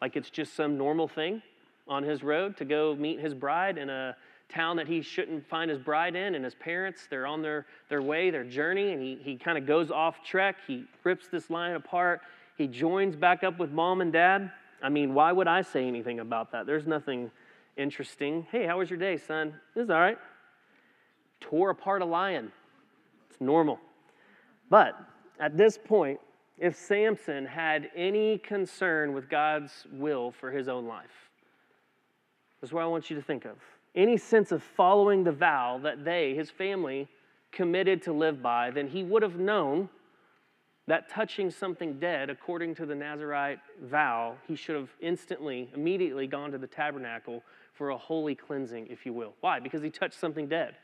like 0.00 0.14
it's 0.14 0.30
just 0.30 0.54
some 0.54 0.78
normal 0.78 1.08
thing 1.08 1.42
on 1.88 2.04
his 2.04 2.22
road 2.22 2.56
to 2.58 2.64
go 2.64 2.94
meet 2.94 3.18
his 3.18 3.34
bride 3.34 3.76
in 3.76 3.90
a 3.90 4.16
town 4.48 4.76
that 4.76 4.86
he 4.86 5.02
shouldn't 5.02 5.44
find 5.48 5.68
his 5.68 5.80
bride 5.80 6.14
in 6.14 6.36
and 6.36 6.44
his 6.44 6.54
parents 6.54 7.06
they're 7.10 7.26
on 7.26 7.42
their, 7.42 7.66
their 7.88 8.00
way 8.00 8.30
their 8.30 8.44
journey 8.44 8.92
and 8.92 9.02
he, 9.02 9.18
he 9.22 9.36
kind 9.36 9.58
of 9.58 9.66
goes 9.66 9.90
off 9.90 10.24
trek 10.24 10.56
he 10.66 10.84
rips 11.04 11.28
this 11.28 11.50
lion 11.50 11.76
apart 11.76 12.22
he 12.56 12.66
joins 12.66 13.14
back 13.14 13.44
up 13.44 13.58
with 13.58 13.70
mom 13.70 14.00
and 14.00 14.12
dad 14.12 14.50
i 14.82 14.88
mean 14.88 15.14
why 15.14 15.32
would 15.32 15.48
i 15.48 15.62
say 15.62 15.86
anything 15.86 16.20
about 16.20 16.52
that? 16.52 16.66
There's 16.66 16.86
nothing 16.86 17.30
interesting. 17.76 18.46
Hey 18.50 18.66
how 18.66 18.78
was 18.78 18.90
your 18.90 18.98
day 18.98 19.16
son? 19.16 19.54
It 19.74 19.80
was 19.80 19.90
all 19.90 20.00
right. 20.00 20.18
Tore 21.40 21.70
apart 21.70 22.02
a 22.02 22.04
lion. 22.04 22.50
It's 23.30 23.40
normal. 23.40 23.78
But 24.70 24.98
at 25.40 25.56
this 25.56 25.78
point 25.78 26.20
if 26.58 26.74
samson 26.74 27.46
had 27.46 27.90
any 27.94 28.38
concern 28.38 29.12
with 29.12 29.28
god's 29.28 29.86
will 29.92 30.32
for 30.32 30.50
his 30.50 30.66
own 30.66 30.86
life 30.88 31.28
this 32.60 32.70
is 32.70 32.74
what 32.74 32.82
i 32.82 32.86
want 32.86 33.08
you 33.08 33.16
to 33.16 33.22
think 33.22 33.44
of. 33.44 33.56
Any 33.94 34.16
sense 34.16 34.52
of 34.52 34.62
following 34.62 35.24
the 35.24 35.32
vow 35.32 35.80
that 35.82 36.04
they, 36.04 36.34
his 36.34 36.50
family, 36.50 37.08
committed 37.52 38.02
to 38.02 38.12
live 38.12 38.42
by, 38.42 38.70
then 38.70 38.88
he 38.88 39.02
would 39.02 39.22
have 39.22 39.38
known 39.38 39.88
that 40.88 41.10
touching 41.10 41.50
something 41.50 42.00
dead, 42.00 42.30
according 42.30 42.74
to 42.74 42.86
the 42.86 42.94
Nazarite 42.94 43.58
vow, 43.84 44.34
he 44.48 44.56
should 44.56 44.74
have 44.74 44.88
instantly, 45.00 45.70
immediately 45.74 46.26
gone 46.26 46.50
to 46.50 46.58
the 46.58 46.66
tabernacle 46.66 47.42
for 47.74 47.90
a 47.90 47.96
holy 47.96 48.34
cleansing, 48.34 48.86
if 48.88 49.04
you 49.04 49.12
will. 49.12 49.34
Why? 49.40 49.60
Because 49.60 49.82
he 49.82 49.90
touched 49.90 50.18
something 50.18 50.48
dead. 50.48 50.74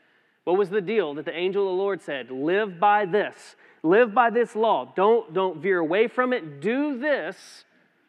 What 0.43 0.59
was 0.59 0.69
the 0.69 0.79
deal 0.79 1.15
that 1.15 1.25
the 1.25 1.35
angel 1.35 1.63
of 1.63 1.75
the 1.75 1.81
Lord 1.81 2.03
said? 2.03 2.29
Live 2.29 2.79
by 2.79 3.05
this. 3.05 3.55
Live 3.81 4.13
by 4.13 4.29
this 4.29 4.55
law. 4.55 4.93
Don't, 4.95 5.33
don't 5.33 5.57
veer 5.57 5.79
away 5.79 6.07
from 6.07 6.33
it. 6.33 6.61
Do 6.61 6.99
this. 6.99 7.65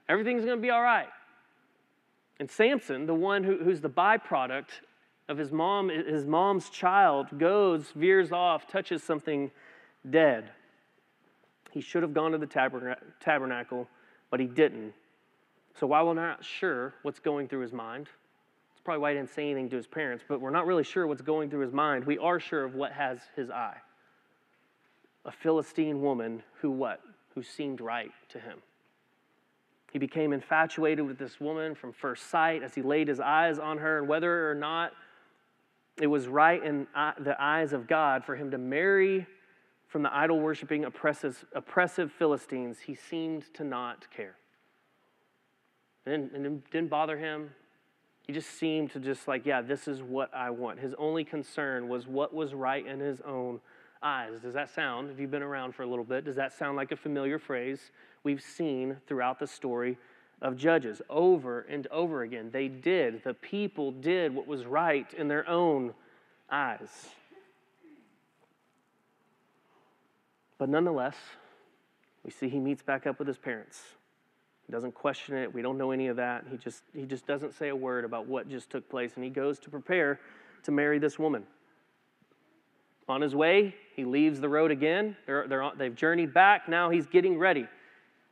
Everything's 0.07 0.45
going 0.45 0.59
to 0.59 0.63
be 0.63 0.71
all 0.71 0.83
right. 0.83 1.09
And 2.39 2.51
Samson, 2.51 3.07
the 3.07 3.15
one 3.15 3.43
who, 3.43 3.57
who's 3.57 3.81
the 3.81 3.89
byproduct 3.89 4.69
of 5.31 5.39
his 5.39 5.51
mom, 5.51 5.89
his 5.89 6.27
mom's 6.27 6.69
child, 6.69 7.39
goes, 7.39 7.87
veers 7.95 8.33
off, 8.33 8.69
touches 8.69 9.03
something 9.03 9.51
dead. 10.09 10.51
He 11.77 11.83
should 11.83 12.03
have 12.03 12.15
gone 12.15 12.33
to 12.33 12.39
the 12.39 12.47
tabernacle, 13.21 13.87
but 14.31 14.41
he 14.41 14.47
didn't. 14.47 14.95
So 15.79 15.87
while 15.87 16.07
we're 16.07 16.15
not 16.15 16.43
sure 16.43 16.95
what's 17.03 17.19
going 17.19 17.49
through 17.49 17.61
his 17.61 17.75
mind, 17.75 18.09
it's 18.73 18.81
probably 18.83 19.03
why 19.03 19.11
he 19.11 19.19
didn't 19.19 19.29
say 19.29 19.51
anything 19.51 19.69
to 19.69 19.77
his 19.77 19.87
parents, 19.87 20.25
but 20.27 20.41
we're 20.41 20.49
not 20.49 20.65
really 20.65 20.85
sure 20.85 21.07
what's 21.07 21.21
going 21.21 21.51
through 21.51 21.61
his 21.61 21.75
mind. 21.75 22.07
We 22.07 22.17
are 22.17 22.41
sure 22.41 22.65
of 22.65 22.75
what 22.75 22.93
has 22.93 23.19
his 23.37 23.51
eye. 23.51 23.77
A 25.27 25.31
Philistine 25.31 26.01
woman 26.01 26.43
who 26.63 26.71
what? 26.71 27.03
Who 27.35 27.43
seemed 27.43 27.83
right 27.83 28.11
to 28.31 28.41
him. 28.41 28.57
He 29.93 29.99
became 29.99 30.33
infatuated 30.33 31.07
with 31.07 31.19
this 31.19 31.39
woman 31.41 31.75
from 31.75 31.93
first 31.93 32.31
sight 32.31 32.63
as 32.63 32.75
he 32.75 32.81
laid 32.81 33.07
his 33.07 33.21
eyes 33.21 33.59
on 33.59 33.77
her, 33.77 33.99
and 33.99 34.09
whether 34.09 34.51
or 34.51 34.55
not 34.55 34.95
it 36.01 36.07
was 36.07 36.27
right 36.27 36.65
in 36.65 36.87
uh, 36.95 37.13
the 37.21 37.37
eyes 37.39 37.75
of 37.75 37.87
God 37.87 38.25
for 38.25 38.35
him 38.35 38.51
to 38.53 38.57
marry 38.57 39.27
from 39.87 40.03
the 40.03 40.15
idol 40.15 40.41
worshiping 40.41 40.85
oppressive, 40.85 42.13
Philistines, 42.19 42.79
he 42.81 42.95
seemed 42.95 43.53
to 43.55 43.65
not 43.65 44.07
care. 44.15 44.37
And 46.05 46.31
it 46.35 46.71
didn't 46.71 46.91
bother 46.91 47.17
him. 47.17 47.51
He 48.27 48.33
just 48.33 48.51
seemed 48.59 48.91
to 48.93 49.01
just 49.01 49.29
like, 49.29 49.47
yeah, 49.47 49.63
this 49.63 49.87
is 49.87 50.03
what 50.03 50.35
I 50.35 50.51
want. 50.51 50.81
His 50.81 50.95
only 50.99 51.25
concern 51.25 51.89
was 51.89 52.09
what 52.09 52.35
was 52.35 52.55
right 52.55 52.85
in 52.85 52.99
his 52.99 53.21
own 53.21 53.61
eyes. 54.03 54.33
Does 54.43 54.55
that 54.55 54.69
sound, 54.69 55.11
if 55.11 55.21
you've 55.21 55.31
been 55.31 55.43
around 55.43 55.75
for 55.75 55.85
a 55.85 55.87
little 55.87 56.05
bit, 56.05 56.25
does 56.25 56.37
that 56.37 56.53
sound 56.53 56.77
like 56.77 56.93
a 56.93 56.97
familiar 56.97 57.39
phrase 57.39 57.93
we've 58.25 58.43
seen 58.43 58.97
throughout 59.07 59.39
the 59.39 59.47
story 59.47 59.97
of 60.43 60.57
Judges 60.57 61.01
over 61.09 61.61
and 61.63 61.87
over 61.89 62.23
again? 62.23 62.51
They 62.53 62.69
did, 62.69 63.23
the 63.23 63.35
people 63.35 63.93
did 63.93 64.35
what 64.35 64.47
was 64.47 64.67
right 64.67 65.13
in 65.15 65.29
their 65.29 65.49
own 65.49 65.95
eyes. 66.51 67.09
But 70.59 70.69
nonetheless, 70.69 71.17
we 72.25 72.31
see 72.31 72.49
he 72.49 72.61
meets 72.61 72.83
back 72.83 73.07
up 73.07 73.19
with 73.19 73.29
his 73.29 73.39
parents. 73.39 73.83
He 74.67 74.73
doesn't 74.73 74.95
question 74.95 75.37
it. 75.37 75.53
We 75.53 75.63
don't 75.63 75.79
know 75.79 75.93
any 75.93 76.09
of 76.09 76.17
that. 76.17 76.45
He 76.51 76.57
just, 76.57 76.83
he 76.95 77.05
just 77.05 77.27
doesn't 77.27 77.55
say 77.55 77.69
a 77.69 77.77
word 77.77 78.05
about 78.05 78.27
what 78.27 78.49
just 78.49 78.69
took 78.71 78.89
place, 78.89 79.13
and 79.15 79.23
he 79.23 79.31
goes 79.31 79.59
to 79.61 79.71
prepare 79.71 80.19
to 80.65 80.73
marry 80.73 80.99
this 80.99 81.19
woman. 81.19 81.45
On 83.09 83.21
his 83.21 83.37
way, 83.37 83.75
he 83.95 84.05
leaves 84.05 84.41
the 84.41 84.49
road 84.49 84.73
again. 84.73 85.17
They're, 85.27 85.47
they're, 85.47 85.71
they've 85.79 85.95
journeyed 85.95 86.35
back. 86.35 86.69
Now 86.69 86.91
he's 86.91 87.07
getting 87.07 87.39
ready. 87.39 87.69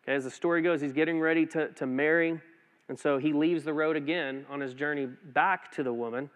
Okay, 0.03 0.15
as 0.15 0.25
the 0.25 0.31
story 0.31 0.63
goes, 0.63 0.81
he's 0.81 0.93
getting 0.93 1.21
ready 1.21 1.47
to, 1.47 1.69
to 1.69 1.87
marry. 1.87 2.41
And 2.89 2.99
so 2.99 3.19
he 3.19 3.33
leaves 3.33 3.63
the 3.63 3.73
road 3.73 3.97
again 3.97 4.45
on 4.51 4.61
his 4.61 4.75
journey 4.75 5.07
back 5.07 5.71
to 5.73 5.85
the 5.85 5.93
woman, 5.93 6.29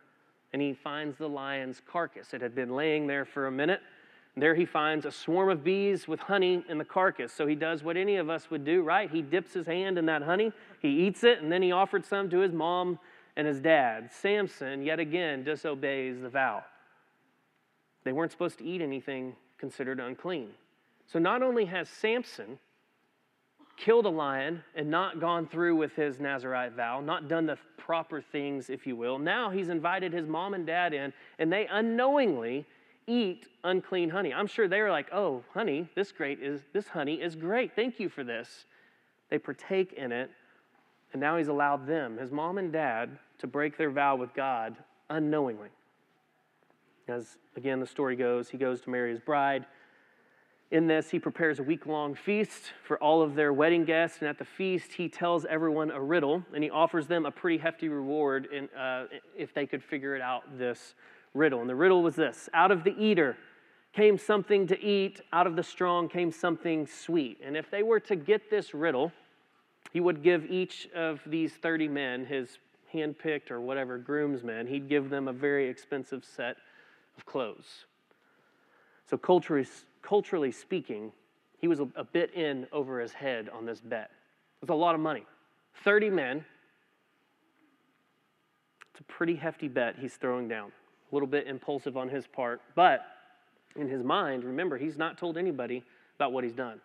and 0.53 0.63
he 0.63 0.73
finds 0.73 1.19
the 1.19 1.29
lion's 1.29 1.83
carcass. 1.85 2.33
It 2.33 2.41
had 2.41 2.55
been 2.55 2.75
laying 2.75 3.09
there 3.09 3.25
for 3.25 3.49
a 3.49 3.51
minute. 3.51 3.81
There 4.37 4.55
he 4.55 4.65
finds 4.65 5.05
a 5.05 5.11
swarm 5.11 5.49
of 5.49 5.65
bees 5.65 6.07
with 6.07 6.21
honey 6.21 6.65
in 6.69 6.79
the 6.79 6.85
carcass. 6.85 7.33
So 7.33 7.47
he 7.47 7.55
does 7.55 7.83
what 7.83 7.97
any 7.97 8.17
of 8.17 8.31
us 8.31 8.51
would 8.51 8.65
do, 8.65 8.83
right? 8.83 9.11
He 9.11 9.21
dips 9.23 9.53
his 9.53 9.67
hand 9.67 9.99
in 9.99 10.07
that 10.07 10.23
honey, 10.23 10.53
he 10.81 11.07
eats 11.07 11.25
it, 11.25 11.41
and 11.43 11.51
then 11.51 11.63
he 11.63 11.73
offered 11.73 12.05
some 12.05 12.31
to 12.31 12.39
his 12.39 12.53
mom 12.53 12.99
and 13.37 13.47
his 13.47 13.61
dad. 13.61 14.11
Samson, 14.13 14.83
yet 14.83 15.01
again, 15.01 15.45
disobeys 15.45 16.21
the 16.21 16.29
vow. 16.29 16.65
They 18.05 18.13
weren't 18.13 18.33
supposed 18.33 18.59
to 18.59 18.65
eat 18.65 18.81
anything 18.81 19.35
considered 19.59 20.01
unclean. 20.01 20.51
So 21.07 21.19
not 21.19 21.43
only 21.43 21.65
has 21.67 21.89
Samson 21.89 22.59
killed 23.77 24.07
a 24.07 24.11
lion 24.11 24.63
and 24.75 24.91
not 24.91 25.21
gone 25.21 25.47
through 25.47 25.77
with 25.77 25.95
his 25.95 26.21
Nazarite 26.21 26.73
vow, 26.73 27.01
not 27.01 27.29
done 27.29 27.47
the 27.47 27.59
proper 27.77 28.21
things, 28.21 28.71
if 28.71 28.87
you 28.87 28.97
will, 28.97 29.19
now 29.19 29.51
he's 29.51 29.69
invited 29.69 30.13
his 30.13 30.27
mom 30.27 30.55
and 30.55 30.67
dad 30.67 30.93
in, 30.93 31.13
and 31.39 31.53
they 31.53 31.67
unknowingly 31.69 32.67
eat 33.09 33.49
unclean 33.65 34.11
honey. 34.11 34.33
I'm 34.33 34.47
sure 34.47 34.69
they 34.69 34.81
were 34.81 34.91
like, 34.91 35.13
"Oh, 35.13 35.43
honey, 35.55 35.89
this 35.95 36.13
great 36.13 36.41
is 36.41 36.63
this 36.73 36.89
honey 36.89 37.21
is 37.21 37.35
great. 37.35 37.75
Thank 37.75 37.99
you 37.99 38.09
for 38.09 38.23
this." 38.23 38.67
They 39.31 39.39
partake 39.39 39.95
in 39.95 40.13
it, 40.13 40.31
and 41.13 41.21
now 41.21 41.37
he's 41.37 41.49
allowed 41.49 41.87
them, 41.87 42.19
his 42.19 42.31
mom 42.31 42.59
and 42.59 42.73
dad, 42.73 43.19
to 43.39 43.47
break 43.47 43.77
their 43.77 43.91
vow 43.91 44.17
with 44.17 44.33
God 44.35 44.77
unknowingly. 45.11 45.69
As 47.09 47.39
again 47.57 47.81
the 47.81 47.87
story 47.87 48.17
goes, 48.17 48.51
he 48.51 48.59
goes 48.59 48.81
to 48.83 48.91
marry 48.91 49.11
his 49.11 49.21
bride. 49.21 49.67
In 50.71 50.87
this, 50.87 51.09
he 51.09 51.19
prepares 51.19 51.61
a 51.61 51.63
week 51.63 51.87
long 51.87 52.15
feast 52.15 52.73
for 52.85 52.99
all 52.99 53.23
of 53.23 53.35
their 53.35 53.55
wedding 53.55 53.87
guests. 53.87 54.19
And 54.21 54.29
at 54.29 54.37
the 54.37 54.45
feast, 54.45 54.93
he 54.93 55.09
tells 55.09 55.47
everyone 55.47 55.91
a 55.91 56.01
riddle 56.01 56.45
and 56.53 56.63
he 56.63 56.69
offers 56.69 57.07
them 57.07 57.25
a 57.25 57.31
pretty 57.31 57.57
hefty 57.57 57.89
reward 57.89 58.49
in, 58.53 58.69
uh, 58.79 59.07
if 59.35 59.55
they 59.55 59.65
could 59.65 59.83
figure 59.83 60.15
it 60.15 60.21
out 60.21 60.43
this 60.59 60.95
riddle. 61.35 61.61
And 61.61 61.69
the 61.69 61.75
riddle 61.75 62.03
was 62.03 62.17
this 62.17 62.49
Out 62.55 62.71
of 62.71 62.85
the 62.85 62.97
eater 62.99 63.37
came 63.93 64.19
something 64.19 64.67
to 64.67 64.81
eat, 64.81 65.21
out 65.33 65.47
of 65.47 65.57
the 65.57 65.63
strong 65.63 66.09
came 66.09 66.31
something 66.31 66.87
sweet. 66.87 67.39
And 67.43 67.57
if 67.57 67.71
they 67.71 67.83
were 67.83 68.01
to 68.01 68.17
get 68.17 68.51
this 68.51 68.75
riddle, 68.75 69.13
he 69.93 70.01
would 70.01 70.23
give 70.23 70.45
each 70.51 70.89
of 70.95 71.21
these 71.27 71.55
30 71.55 71.89
men, 71.89 72.27
his 72.27 72.59
handpicked 72.95 73.51
or 73.51 73.61
whatever 73.61 73.99
groomsmen, 73.99 74.67
he'd 74.67 74.89
give 74.89 75.11
them 75.11 75.29
a 75.29 75.33
very 75.33 75.69
expensive 75.69 76.25
set 76.25 76.57
of 77.17 77.27
clothes. 77.27 77.87
So, 79.09 79.17
culturally, 79.17 79.67
culturally 80.03 80.53
speaking, 80.53 81.13
he 81.59 81.69
was 81.69 81.81
a, 81.81 81.89
a 81.97 82.05
bit 82.05 82.33
in 82.35 82.67
over 82.73 83.01
his 83.01 83.13
head 83.13 83.49
on 83.49 83.65
this 83.65 83.81
bet. 83.81 84.11
It's 84.63 84.71
a 84.71 84.75
lot 84.75 84.95
of 84.95 85.01
money. 85.01 85.25
30 85.85 86.11
men. 86.11 86.45
It's 88.91 89.01
a 89.01 89.05
pretty 89.05 89.37
hefty 89.37 89.69
bet 89.69 89.97
he's 89.99 90.15
throwing 90.15 90.49
down. 90.49 90.73
A 91.11 91.15
little 91.15 91.29
bit 91.29 91.47
impulsive 91.47 91.97
on 91.97 92.09
his 92.09 92.27
part, 92.27 92.61
but 92.75 93.07
in 93.77 93.89
his 93.89 94.03
mind, 94.03 94.45
remember, 94.45 94.77
he's 94.77 94.99
not 94.99 95.17
told 95.17 95.39
anybody 95.39 95.83
about 96.17 96.33
what 96.33 96.45
he's 96.45 96.53
done. 96.53 96.81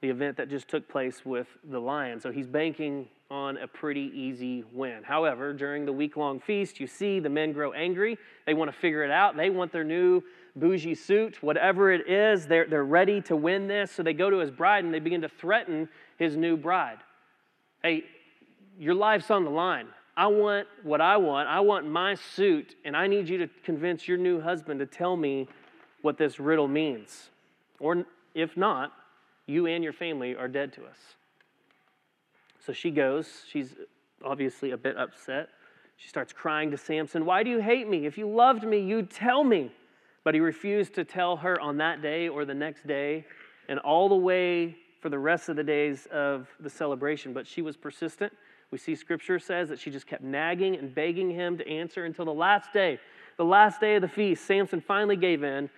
The 0.00 0.08
event 0.08 0.36
that 0.36 0.48
just 0.48 0.68
took 0.68 0.88
place 0.88 1.24
with 1.24 1.46
the 1.64 1.80
lion. 1.80 2.20
So 2.20 2.30
he's 2.30 2.46
banking 2.46 3.08
on 3.30 3.58
a 3.58 3.66
pretty 3.66 4.10
easy 4.14 4.64
win. 4.72 5.02
However, 5.02 5.52
during 5.52 5.84
the 5.84 5.92
week 5.92 6.16
long 6.16 6.40
feast, 6.40 6.80
you 6.80 6.86
see 6.86 7.20
the 7.20 7.28
men 7.28 7.52
grow 7.52 7.72
angry. 7.72 8.16
They 8.46 8.54
want 8.54 8.72
to 8.72 8.76
figure 8.76 9.04
it 9.04 9.10
out. 9.10 9.36
They 9.36 9.50
want 9.50 9.72
their 9.72 9.84
new 9.84 10.22
bougie 10.56 10.94
suit, 10.94 11.42
whatever 11.42 11.92
it 11.92 12.08
is. 12.08 12.46
They're, 12.46 12.66
they're 12.66 12.84
ready 12.84 13.20
to 13.22 13.36
win 13.36 13.68
this. 13.68 13.92
So 13.92 14.02
they 14.02 14.14
go 14.14 14.30
to 14.30 14.38
his 14.38 14.50
bride 14.50 14.84
and 14.84 14.94
they 14.94 15.00
begin 15.00 15.20
to 15.22 15.28
threaten 15.28 15.88
his 16.16 16.36
new 16.36 16.56
bride. 16.56 16.98
Hey, 17.82 18.04
your 18.78 18.94
life's 18.94 19.30
on 19.30 19.44
the 19.44 19.50
line. 19.50 19.88
I 20.18 20.26
want 20.26 20.66
what 20.82 21.00
I 21.00 21.16
want. 21.16 21.48
I 21.48 21.60
want 21.60 21.88
my 21.88 22.16
suit, 22.16 22.74
and 22.84 22.96
I 22.96 23.06
need 23.06 23.28
you 23.28 23.38
to 23.38 23.48
convince 23.62 24.08
your 24.08 24.18
new 24.18 24.40
husband 24.40 24.80
to 24.80 24.86
tell 24.86 25.16
me 25.16 25.46
what 26.02 26.18
this 26.18 26.40
riddle 26.40 26.66
means. 26.66 27.30
Or 27.78 28.04
if 28.34 28.56
not, 28.56 28.92
you 29.46 29.66
and 29.66 29.84
your 29.84 29.92
family 29.92 30.34
are 30.34 30.48
dead 30.48 30.72
to 30.72 30.86
us. 30.86 30.98
So 32.66 32.72
she 32.72 32.90
goes. 32.90 33.28
She's 33.48 33.76
obviously 34.24 34.72
a 34.72 34.76
bit 34.76 34.96
upset. 34.96 35.50
She 35.96 36.08
starts 36.08 36.32
crying 36.32 36.72
to 36.72 36.76
Samson, 36.76 37.24
Why 37.24 37.44
do 37.44 37.50
you 37.50 37.60
hate 37.60 37.88
me? 37.88 38.04
If 38.04 38.18
you 38.18 38.28
loved 38.28 38.64
me, 38.64 38.80
you'd 38.80 39.12
tell 39.12 39.44
me. 39.44 39.70
But 40.24 40.34
he 40.34 40.40
refused 40.40 40.94
to 40.96 41.04
tell 41.04 41.36
her 41.36 41.60
on 41.60 41.76
that 41.76 42.02
day 42.02 42.28
or 42.28 42.44
the 42.44 42.54
next 42.54 42.88
day 42.88 43.24
and 43.68 43.78
all 43.78 44.08
the 44.08 44.16
way 44.16 44.76
for 45.00 45.10
the 45.10 45.18
rest 45.18 45.48
of 45.48 45.54
the 45.54 45.62
days 45.62 46.08
of 46.10 46.48
the 46.58 46.68
celebration. 46.68 47.32
But 47.32 47.46
she 47.46 47.62
was 47.62 47.76
persistent. 47.76 48.32
We 48.70 48.78
see 48.78 48.94
scripture 48.94 49.38
says 49.38 49.68
that 49.70 49.78
she 49.78 49.90
just 49.90 50.06
kept 50.06 50.22
nagging 50.22 50.76
and 50.76 50.94
begging 50.94 51.30
him 51.30 51.56
to 51.58 51.66
answer 51.66 52.04
until 52.04 52.24
the 52.24 52.34
last 52.34 52.72
day. 52.72 52.98
The 53.36 53.44
last 53.44 53.80
day 53.80 53.96
of 53.96 54.02
the 54.02 54.08
feast, 54.08 54.44
Samson 54.44 54.80
finally 54.80 55.16
gave 55.16 55.42
in. 55.42 55.70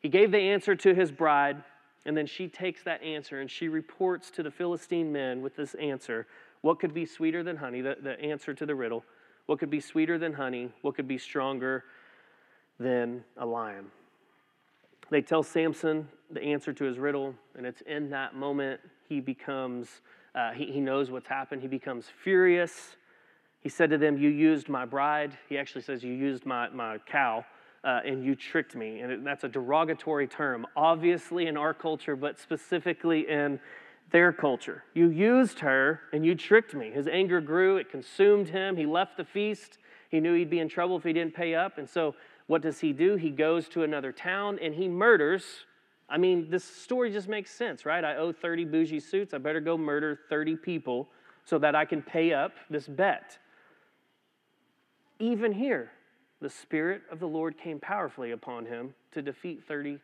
He 0.00 0.08
gave 0.08 0.32
the 0.32 0.38
answer 0.38 0.74
to 0.74 0.94
his 0.94 1.12
bride, 1.12 1.62
and 2.04 2.16
then 2.16 2.26
she 2.26 2.48
takes 2.48 2.82
that 2.82 3.02
answer 3.02 3.40
and 3.40 3.48
she 3.48 3.68
reports 3.68 4.30
to 4.32 4.42
the 4.42 4.50
Philistine 4.50 5.12
men 5.12 5.42
with 5.42 5.54
this 5.54 5.74
answer 5.74 6.26
what 6.62 6.78
could 6.78 6.94
be 6.94 7.04
sweeter 7.04 7.42
than 7.42 7.56
honey, 7.56 7.80
the, 7.80 7.96
the 8.00 8.20
answer 8.20 8.54
to 8.54 8.64
the 8.64 8.74
riddle. 8.74 9.04
What 9.46 9.58
could 9.58 9.70
be 9.70 9.80
sweeter 9.80 10.18
than 10.18 10.32
honey? 10.32 10.70
What 10.82 10.94
could 10.94 11.08
be 11.08 11.18
stronger 11.18 11.84
than 12.78 13.24
a 13.36 13.44
lion? 13.44 13.86
They 15.10 15.20
tell 15.20 15.42
Samson 15.42 16.08
the 16.30 16.42
answer 16.42 16.72
to 16.72 16.84
his 16.84 16.98
riddle, 16.98 17.34
and 17.56 17.66
it's 17.66 17.82
in 17.82 18.10
that 18.10 18.34
moment 18.34 18.80
he 19.08 19.20
becomes, 19.20 20.00
uh, 20.34 20.52
he, 20.52 20.66
he 20.66 20.80
knows 20.80 21.10
what's 21.10 21.28
happened. 21.28 21.62
He 21.62 21.68
becomes 21.68 22.06
furious. 22.22 22.96
He 23.60 23.68
said 23.68 23.90
to 23.90 23.98
them, 23.98 24.18
You 24.18 24.30
used 24.30 24.68
my 24.68 24.84
bride. 24.84 25.36
He 25.48 25.58
actually 25.58 25.82
says, 25.82 26.02
You 26.02 26.12
used 26.12 26.46
my, 26.46 26.68
my 26.70 26.98
cow. 26.98 27.44
Uh, 27.84 28.00
and 28.04 28.24
you 28.24 28.36
tricked 28.36 28.76
me. 28.76 29.00
And 29.00 29.26
that's 29.26 29.42
a 29.42 29.48
derogatory 29.48 30.28
term, 30.28 30.66
obviously 30.76 31.48
in 31.48 31.56
our 31.56 31.74
culture, 31.74 32.14
but 32.14 32.38
specifically 32.38 33.28
in 33.28 33.58
their 34.12 34.32
culture. 34.32 34.84
You 34.94 35.08
used 35.08 35.58
her 35.60 36.00
and 36.12 36.24
you 36.24 36.36
tricked 36.36 36.74
me. 36.74 36.90
His 36.90 37.08
anger 37.08 37.40
grew, 37.40 37.78
it 37.78 37.90
consumed 37.90 38.48
him. 38.48 38.76
He 38.76 38.86
left 38.86 39.16
the 39.16 39.24
feast. 39.24 39.78
He 40.10 40.20
knew 40.20 40.34
he'd 40.34 40.50
be 40.50 40.60
in 40.60 40.68
trouble 40.68 40.96
if 40.96 41.02
he 41.02 41.12
didn't 41.12 41.34
pay 41.34 41.54
up. 41.54 41.78
And 41.78 41.88
so, 41.88 42.14
what 42.46 42.62
does 42.62 42.80
he 42.80 42.92
do? 42.92 43.16
He 43.16 43.30
goes 43.30 43.68
to 43.70 43.82
another 43.82 44.12
town 44.12 44.58
and 44.60 44.74
he 44.74 44.86
murders. 44.86 45.44
I 46.08 46.18
mean, 46.18 46.50
this 46.50 46.64
story 46.64 47.10
just 47.10 47.28
makes 47.28 47.50
sense, 47.50 47.86
right? 47.86 48.04
I 48.04 48.16
owe 48.16 48.32
30 48.32 48.66
bougie 48.66 49.00
suits. 49.00 49.32
I 49.32 49.38
better 49.38 49.60
go 49.60 49.78
murder 49.78 50.20
30 50.28 50.56
people 50.56 51.08
so 51.44 51.58
that 51.58 51.74
I 51.74 51.84
can 51.84 52.02
pay 52.02 52.32
up 52.32 52.52
this 52.70 52.86
bet. 52.86 53.38
Even 55.18 55.52
here, 55.52 55.90
the 56.40 56.50
Spirit 56.50 57.02
of 57.10 57.20
the 57.20 57.28
Lord 57.28 57.56
came 57.56 57.78
powerfully 57.78 58.32
upon 58.32 58.66
him 58.66 58.94
to 59.12 59.22
defeat 59.22 59.62
30 59.66 59.98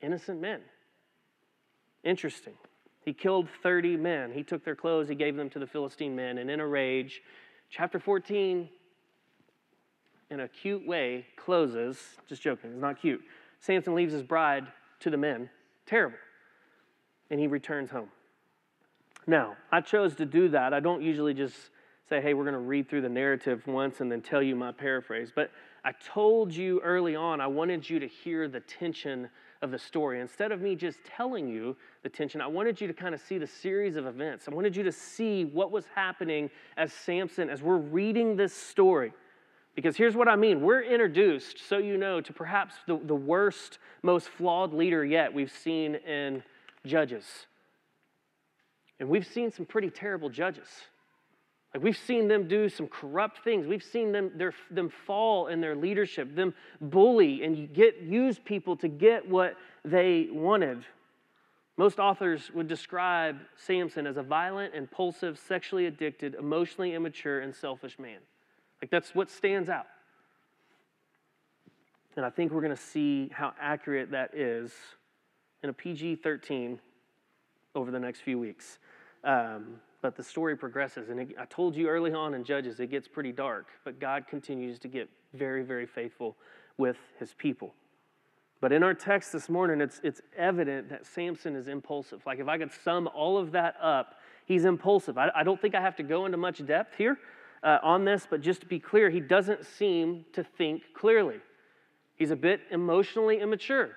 innocent 0.00 0.40
men. 0.40 0.60
Interesting. 2.04 2.54
He 3.04 3.12
killed 3.12 3.48
30 3.62 3.96
men. 3.96 4.32
He 4.32 4.42
took 4.42 4.64
their 4.64 4.76
clothes, 4.76 5.08
he 5.08 5.14
gave 5.14 5.36
them 5.36 5.50
to 5.50 5.58
the 5.58 5.66
Philistine 5.66 6.14
men, 6.16 6.38
and 6.38 6.50
in 6.50 6.60
a 6.60 6.66
rage, 6.66 7.22
chapter 7.70 7.98
14, 7.98 8.68
in 10.30 10.40
a 10.40 10.48
cute 10.48 10.86
way, 10.86 11.26
closes. 11.36 11.98
Just 12.28 12.42
joking, 12.42 12.72
it's 12.72 12.80
not 12.80 13.00
cute. 13.00 13.22
Samson 13.60 13.94
leaves 13.94 14.12
his 14.12 14.22
bride 14.22 14.66
to 15.00 15.10
the 15.10 15.16
men. 15.16 15.50
Terrible. 15.86 16.18
And 17.30 17.38
he 17.40 17.46
returns 17.46 17.90
home. 17.90 18.08
Now, 19.26 19.56
I 19.70 19.80
chose 19.80 20.14
to 20.16 20.26
do 20.26 20.48
that. 20.48 20.72
I 20.72 20.80
don't 20.80 21.02
usually 21.02 21.34
just 21.34 21.54
say, 22.08 22.20
hey, 22.20 22.32
we're 22.32 22.44
going 22.44 22.54
to 22.54 22.60
read 22.60 22.88
through 22.88 23.02
the 23.02 23.08
narrative 23.08 23.66
once 23.66 24.00
and 24.00 24.10
then 24.10 24.22
tell 24.22 24.42
you 24.42 24.56
my 24.56 24.72
paraphrase. 24.72 25.30
But 25.34 25.50
I 25.84 25.92
told 25.92 26.54
you 26.54 26.80
early 26.80 27.14
on, 27.14 27.40
I 27.40 27.46
wanted 27.46 27.88
you 27.88 27.98
to 28.00 28.06
hear 28.06 28.48
the 28.48 28.60
tension 28.60 29.28
of 29.60 29.70
the 29.70 29.78
story. 29.78 30.20
Instead 30.20 30.52
of 30.52 30.60
me 30.60 30.74
just 30.74 30.98
telling 31.04 31.48
you 31.48 31.76
the 32.02 32.08
tension, 32.08 32.40
I 32.40 32.46
wanted 32.46 32.80
you 32.80 32.86
to 32.86 32.94
kind 32.94 33.14
of 33.14 33.20
see 33.20 33.38
the 33.38 33.46
series 33.46 33.96
of 33.96 34.06
events. 34.06 34.48
I 34.48 34.54
wanted 34.54 34.74
you 34.74 34.82
to 34.84 34.92
see 34.92 35.44
what 35.44 35.70
was 35.70 35.84
happening 35.94 36.48
as 36.76 36.92
Samson, 36.92 37.50
as 37.50 37.60
we're 37.62 37.76
reading 37.76 38.36
this 38.36 38.54
story. 38.54 39.12
Because 39.78 39.96
here's 39.96 40.16
what 40.16 40.26
I 40.26 40.34
mean 40.34 40.60
we're 40.60 40.82
introduced, 40.82 41.68
so 41.68 41.78
you 41.78 41.98
know, 41.98 42.20
to 42.20 42.32
perhaps 42.32 42.74
the, 42.88 42.98
the 42.98 43.14
worst, 43.14 43.78
most 44.02 44.28
flawed 44.28 44.74
leader 44.74 45.04
yet 45.04 45.32
we've 45.32 45.52
seen 45.52 45.94
in 45.94 46.42
Judges. 46.84 47.24
And 48.98 49.08
we've 49.08 49.24
seen 49.24 49.52
some 49.52 49.66
pretty 49.66 49.88
terrible 49.88 50.30
judges. 50.30 50.66
Like 51.72 51.84
we've 51.84 51.96
seen 51.96 52.26
them 52.26 52.48
do 52.48 52.68
some 52.68 52.88
corrupt 52.88 53.44
things. 53.44 53.68
We've 53.68 53.84
seen 53.84 54.10
them, 54.10 54.32
their, 54.34 54.52
them 54.68 54.88
fall 54.88 55.46
in 55.46 55.60
their 55.60 55.76
leadership, 55.76 56.34
them 56.34 56.54
bully 56.80 57.44
and 57.44 57.72
get 57.72 57.98
use 57.98 58.36
people 58.36 58.76
to 58.78 58.88
get 58.88 59.28
what 59.28 59.54
they 59.84 60.26
wanted. 60.32 60.84
Most 61.76 62.00
authors 62.00 62.50
would 62.52 62.66
describe 62.66 63.36
Samson 63.54 64.08
as 64.08 64.16
a 64.16 64.24
violent, 64.24 64.74
impulsive, 64.74 65.38
sexually 65.38 65.86
addicted, 65.86 66.34
emotionally 66.34 66.94
immature, 66.94 67.38
and 67.38 67.54
selfish 67.54 67.96
man. 67.96 68.18
Like 68.82 68.90
that's 68.90 69.14
what 69.14 69.30
stands 69.30 69.68
out. 69.68 69.86
And 72.16 72.24
I 72.24 72.30
think 72.30 72.52
we're 72.52 72.62
going 72.62 72.74
to 72.74 72.82
see 72.82 73.30
how 73.32 73.52
accurate 73.60 74.10
that 74.10 74.34
is 74.34 74.72
in 75.62 75.70
a 75.70 75.72
PG 75.72 76.16
13 76.16 76.80
over 77.74 77.90
the 77.90 78.00
next 78.00 78.20
few 78.20 78.38
weeks. 78.38 78.78
Um, 79.24 79.76
but 80.00 80.16
the 80.16 80.22
story 80.22 80.56
progresses. 80.56 81.10
And 81.10 81.20
it, 81.20 81.28
I 81.38 81.44
told 81.44 81.76
you 81.76 81.88
early 81.88 82.12
on 82.12 82.34
in 82.34 82.44
Judges, 82.44 82.80
it 82.80 82.90
gets 82.90 83.08
pretty 83.08 83.32
dark, 83.32 83.66
but 83.84 84.00
God 84.00 84.26
continues 84.28 84.78
to 84.80 84.88
get 84.88 85.08
very, 85.34 85.62
very 85.62 85.86
faithful 85.86 86.36
with 86.76 86.96
his 87.18 87.34
people. 87.34 87.74
But 88.60 88.72
in 88.72 88.82
our 88.82 88.94
text 88.94 89.32
this 89.32 89.48
morning, 89.48 89.80
it's, 89.80 90.00
it's 90.02 90.20
evident 90.36 90.88
that 90.88 91.06
Samson 91.06 91.54
is 91.54 91.68
impulsive. 91.68 92.22
Like 92.26 92.40
if 92.40 92.48
I 92.48 92.58
could 92.58 92.72
sum 92.84 93.08
all 93.14 93.38
of 93.38 93.52
that 93.52 93.76
up, 93.80 94.16
he's 94.46 94.64
impulsive. 94.64 95.18
I, 95.18 95.30
I 95.34 95.42
don't 95.44 95.60
think 95.60 95.74
I 95.74 95.80
have 95.80 95.96
to 95.96 96.02
go 96.02 96.26
into 96.26 96.36
much 96.36 96.64
depth 96.66 96.96
here 96.96 97.18
uh, 97.62 97.78
on 97.82 98.04
this, 98.04 98.26
but 98.28 98.40
just 98.40 98.60
to 98.60 98.66
be 98.66 98.78
clear, 98.78 99.10
he 99.10 99.20
doesn't 99.20 99.64
seem 99.64 100.24
to 100.32 100.44
think 100.44 100.82
clearly. 100.94 101.36
He's 102.16 102.30
a 102.30 102.36
bit 102.36 102.60
emotionally 102.70 103.40
immature. 103.40 103.90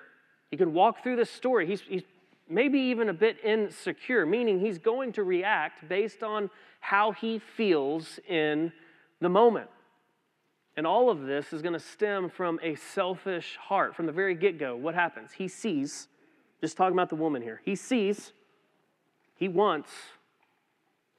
He 0.50 0.56
can 0.56 0.72
walk 0.72 1.02
through 1.02 1.16
this 1.16 1.30
story. 1.30 1.66
He's, 1.66 1.80
he's 1.80 2.02
maybe 2.48 2.78
even 2.78 3.08
a 3.08 3.12
bit 3.12 3.36
insecure, 3.44 4.26
meaning 4.26 4.60
he's 4.60 4.78
going 4.78 5.12
to 5.12 5.24
react 5.24 5.88
based 5.88 6.22
on 6.22 6.50
how 6.80 7.12
he 7.12 7.38
feels 7.38 8.20
in 8.28 8.72
the 9.20 9.28
moment. 9.28 9.68
And 10.76 10.86
all 10.86 11.10
of 11.10 11.22
this 11.22 11.52
is 11.52 11.62
going 11.62 11.74
to 11.74 11.80
stem 11.80 12.30
from 12.30 12.58
a 12.62 12.74
selfish 12.76 13.56
heart. 13.60 13.94
From 13.94 14.06
the 14.06 14.12
very 14.12 14.34
get 14.34 14.58
go, 14.58 14.74
what 14.76 14.94
happens? 14.94 15.32
He 15.32 15.48
sees, 15.48 16.08
just 16.60 16.76
talking 16.76 16.94
about 16.94 17.10
the 17.10 17.16
woman 17.16 17.42
here, 17.42 17.60
he 17.64 17.74
sees, 17.74 18.32
he 19.36 19.48
wants, 19.48 19.90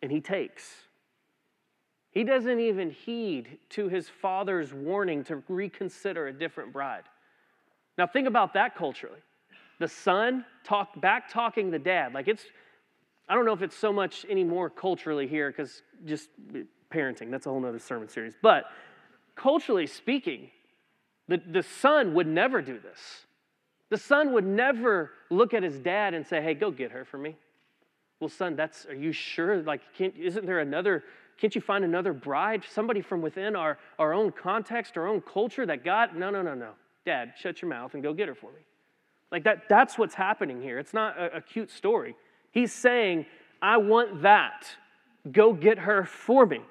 and 0.01 0.11
he 0.11 0.21
takes. 0.21 0.82
He 2.13 2.23
doesn't 2.23 2.59
even 2.59 2.91
heed 2.91 3.57
to 3.69 3.89
his 3.89 4.07
father's 4.07 4.73
warning 4.73 5.23
to 5.25 5.43
reconsider 5.47 6.27
a 6.27 6.33
different 6.33 6.71
bride. 6.71 7.03
Now, 7.97 8.07
think 8.07 8.27
about 8.27 8.53
that 8.53 8.75
culturally 8.75 9.19
the 9.79 9.87
son 9.87 10.45
talk 10.63 10.99
back 11.01 11.29
talking 11.29 11.69
the 11.69 11.79
dad. 11.79 12.13
Like 12.13 12.29
it's, 12.29 12.43
I 13.27 13.35
don't 13.35 13.45
know 13.45 13.53
if 13.53 13.61
it's 13.61 13.75
so 13.75 13.91
much 13.91 14.25
anymore 14.29 14.69
culturally 14.69 15.27
here 15.27 15.51
because 15.51 15.81
just 16.05 16.29
parenting, 16.89 17.31
that's 17.31 17.47
a 17.47 17.49
whole 17.49 17.59
nother 17.59 17.79
sermon 17.79 18.07
series. 18.07 18.33
But 18.41 18.65
culturally 19.35 19.87
speaking, 19.87 20.51
the, 21.27 21.41
the 21.45 21.63
son 21.63 22.13
would 22.13 22.27
never 22.27 22.61
do 22.61 22.79
this. 22.79 23.25
The 23.89 23.97
son 23.97 24.31
would 24.33 24.45
never 24.45 25.11
look 25.29 25.53
at 25.53 25.63
his 25.63 25.79
dad 25.79 26.13
and 26.13 26.25
say, 26.25 26.41
hey, 26.41 26.53
go 26.53 26.71
get 26.71 26.91
her 26.91 27.03
for 27.03 27.17
me. 27.17 27.35
Well, 28.19 28.29
son, 28.29 28.55
that's, 28.55 28.85
are 28.85 28.95
you 28.95 29.11
sure? 29.11 29.61
Like, 29.63 29.81
isn't 29.99 30.45
there 30.45 30.59
another, 30.59 31.03
can't 31.37 31.53
you 31.55 31.61
find 31.61 31.83
another 31.83 32.13
bride? 32.13 32.63
Somebody 32.69 33.01
from 33.01 33.21
within 33.21 33.55
our, 33.55 33.77
our 33.99 34.13
own 34.13 34.31
context, 34.31 34.97
our 34.97 35.07
own 35.07 35.21
culture 35.21 35.65
that 35.65 35.83
God, 35.83 36.15
no, 36.15 36.29
no, 36.29 36.41
no, 36.41 36.53
no. 36.53 36.71
Dad, 37.05 37.33
shut 37.37 37.61
your 37.61 37.69
mouth 37.69 37.93
and 37.93 38.03
go 38.03 38.13
get 38.13 38.27
her 38.27 38.35
for 38.35 38.51
me. 38.51 38.61
Like 39.31 39.43
that, 39.43 39.63
that's 39.67 39.97
what's 39.97 40.13
happening 40.13 40.61
here. 40.61 40.79
It's 40.79 40.93
not 40.93 41.17
a, 41.17 41.37
a 41.37 41.41
cute 41.41 41.71
story. 41.71 42.15
He's 42.51 42.71
saying, 42.71 43.25
I 43.61 43.77
want 43.77 44.21
that. 44.21 44.67
Go 45.31 45.53
get 45.53 45.79
her 45.79 46.05
for 46.05 46.45
me. 46.45 46.61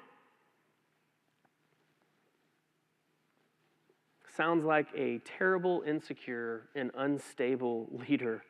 Sounds 4.35 4.63
like 4.63 4.87
a 4.95 5.19
terrible, 5.19 5.83
insecure, 5.85 6.63
and 6.75 6.89
unstable 6.95 7.87
leader 8.07 8.43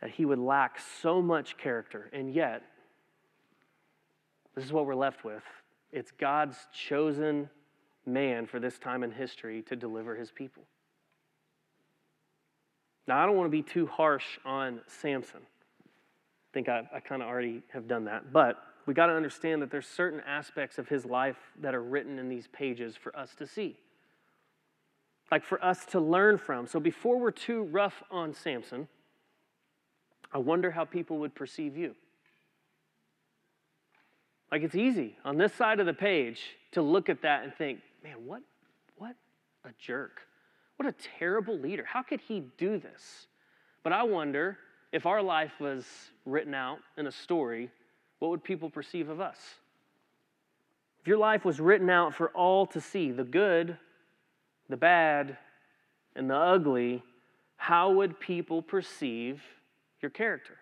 that 0.00 0.10
he 0.10 0.24
would 0.24 0.38
lack 0.38 0.78
so 1.00 1.22
much 1.22 1.56
character. 1.56 2.10
And 2.12 2.34
yet, 2.34 2.62
this 4.54 4.64
is 4.64 4.72
what 4.72 4.86
we're 4.86 4.94
left 4.94 5.24
with. 5.24 5.42
It's 5.92 6.10
God's 6.10 6.56
chosen 6.72 7.48
man 8.06 8.46
for 8.46 8.60
this 8.60 8.78
time 8.78 9.02
in 9.02 9.10
history 9.10 9.62
to 9.62 9.76
deliver 9.76 10.14
his 10.14 10.30
people. 10.30 10.64
Now, 13.06 13.22
I 13.22 13.26
don't 13.26 13.36
want 13.36 13.46
to 13.46 13.50
be 13.50 13.62
too 13.62 13.86
harsh 13.86 14.38
on 14.44 14.80
Samson. 14.86 15.40
I 15.42 16.50
think 16.52 16.68
I, 16.68 16.88
I 16.94 17.00
kind 17.00 17.22
of 17.22 17.28
already 17.28 17.62
have 17.72 17.86
done 17.86 18.04
that. 18.06 18.32
But 18.32 18.56
we 18.86 18.94
got 18.94 19.06
to 19.06 19.12
understand 19.14 19.62
that 19.62 19.70
there's 19.70 19.86
certain 19.86 20.20
aspects 20.26 20.78
of 20.78 20.88
his 20.88 21.04
life 21.04 21.36
that 21.60 21.74
are 21.74 21.82
written 21.82 22.18
in 22.18 22.28
these 22.28 22.46
pages 22.48 22.96
for 22.96 23.16
us 23.16 23.34
to 23.36 23.46
see, 23.46 23.78
like 25.30 25.44
for 25.44 25.62
us 25.64 25.84
to 25.86 26.00
learn 26.00 26.38
from. 26.38 26.66
So 26.66 26.80
before 26.80 27.18
we're 27.18 27.30
too 27.30 27.64
rough 27.64 28.02
on 28.10 28.34
Samson, 28.34 28.88
I 30.32 30.38
wonder 30.38 30.70
how 30.70 30.84
people 30.84 31.18
would 31.18 31.34
perceive 31.34 31.76
you. 31.76 31.94
Like 34.54 34.62
it's 34.62 34.76
easy 34.76 35.16
on 35.24 35.36
this 35.36 35.52
side 35.52 35.80
of 35.80 35.86
the 35.86 35.92
page 35.92 36.40
to 36.70 36.80
look 36.80 37.08
at 37.08 37.22
that 37.22 37.42
and 37.42 37.52
think, 37.52 37.80
man, 38.04 38.24
what, 38.24 38.40
what 38.96 39.16
a 39.64 39.70
jerk. 39.80 40.20
What 40.76 40.88
a 40.88 40.94
terrible 41.18 41.58
leader. 41.58 41.82
How 41.84 42.04
could 42.04 42.20
he 42.20 42.44
do 42.56 42.78
this? 42.78 43.26
But 43.82 43.92
I 43.92 44.04
wonder 44.04 44.56
if 44.92 45.06
our 45.06 45.20
life 45.20 45.50
was 45.58 45.84
written 46.24 46.54
out 46.54 46.78
in 46.96 47.08
a 47.08 47.10
story, 47.10 47.68
what 48.20 48.28
would 48.30 48.44
people 48.44 48.70
perceive 48.70 49.08
of 49.08 49.20
us? 49.20 49.38
If 51.00 51.08
your 51.08 51.18
life 51.18 51.44
was 51.44 51.58
written 51.58 51.90
out 51.90 52.14
for 52.14 52.28
all 52.28 52.64
to 52.66 52.80
see, 52.80 53.10
the 53.10 53.24
good, 53.24 53.76
the 54.68 54.76
bad, 54.76 55.36
and 56.14 56.30
the 56.30 56.36
ugly, 56.36 57.02
how 57.56 57.90
would 57.90 58.20
people 58.20 58.62
perceive 58.62 59.42
your 60.00 60.12
character? 60.12 60.58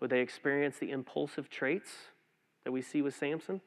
Would 0.00 0.10
they 0.10 0.20
experience 0.20 0.78
the 0.78 0.90
impulsive 0.90 1.50
traits 1.50 1.90
that 2.64 2.72
we 2.72 2.82
see 2.82 3.02
with 3.02 3.14
Samson? 3.14 3.60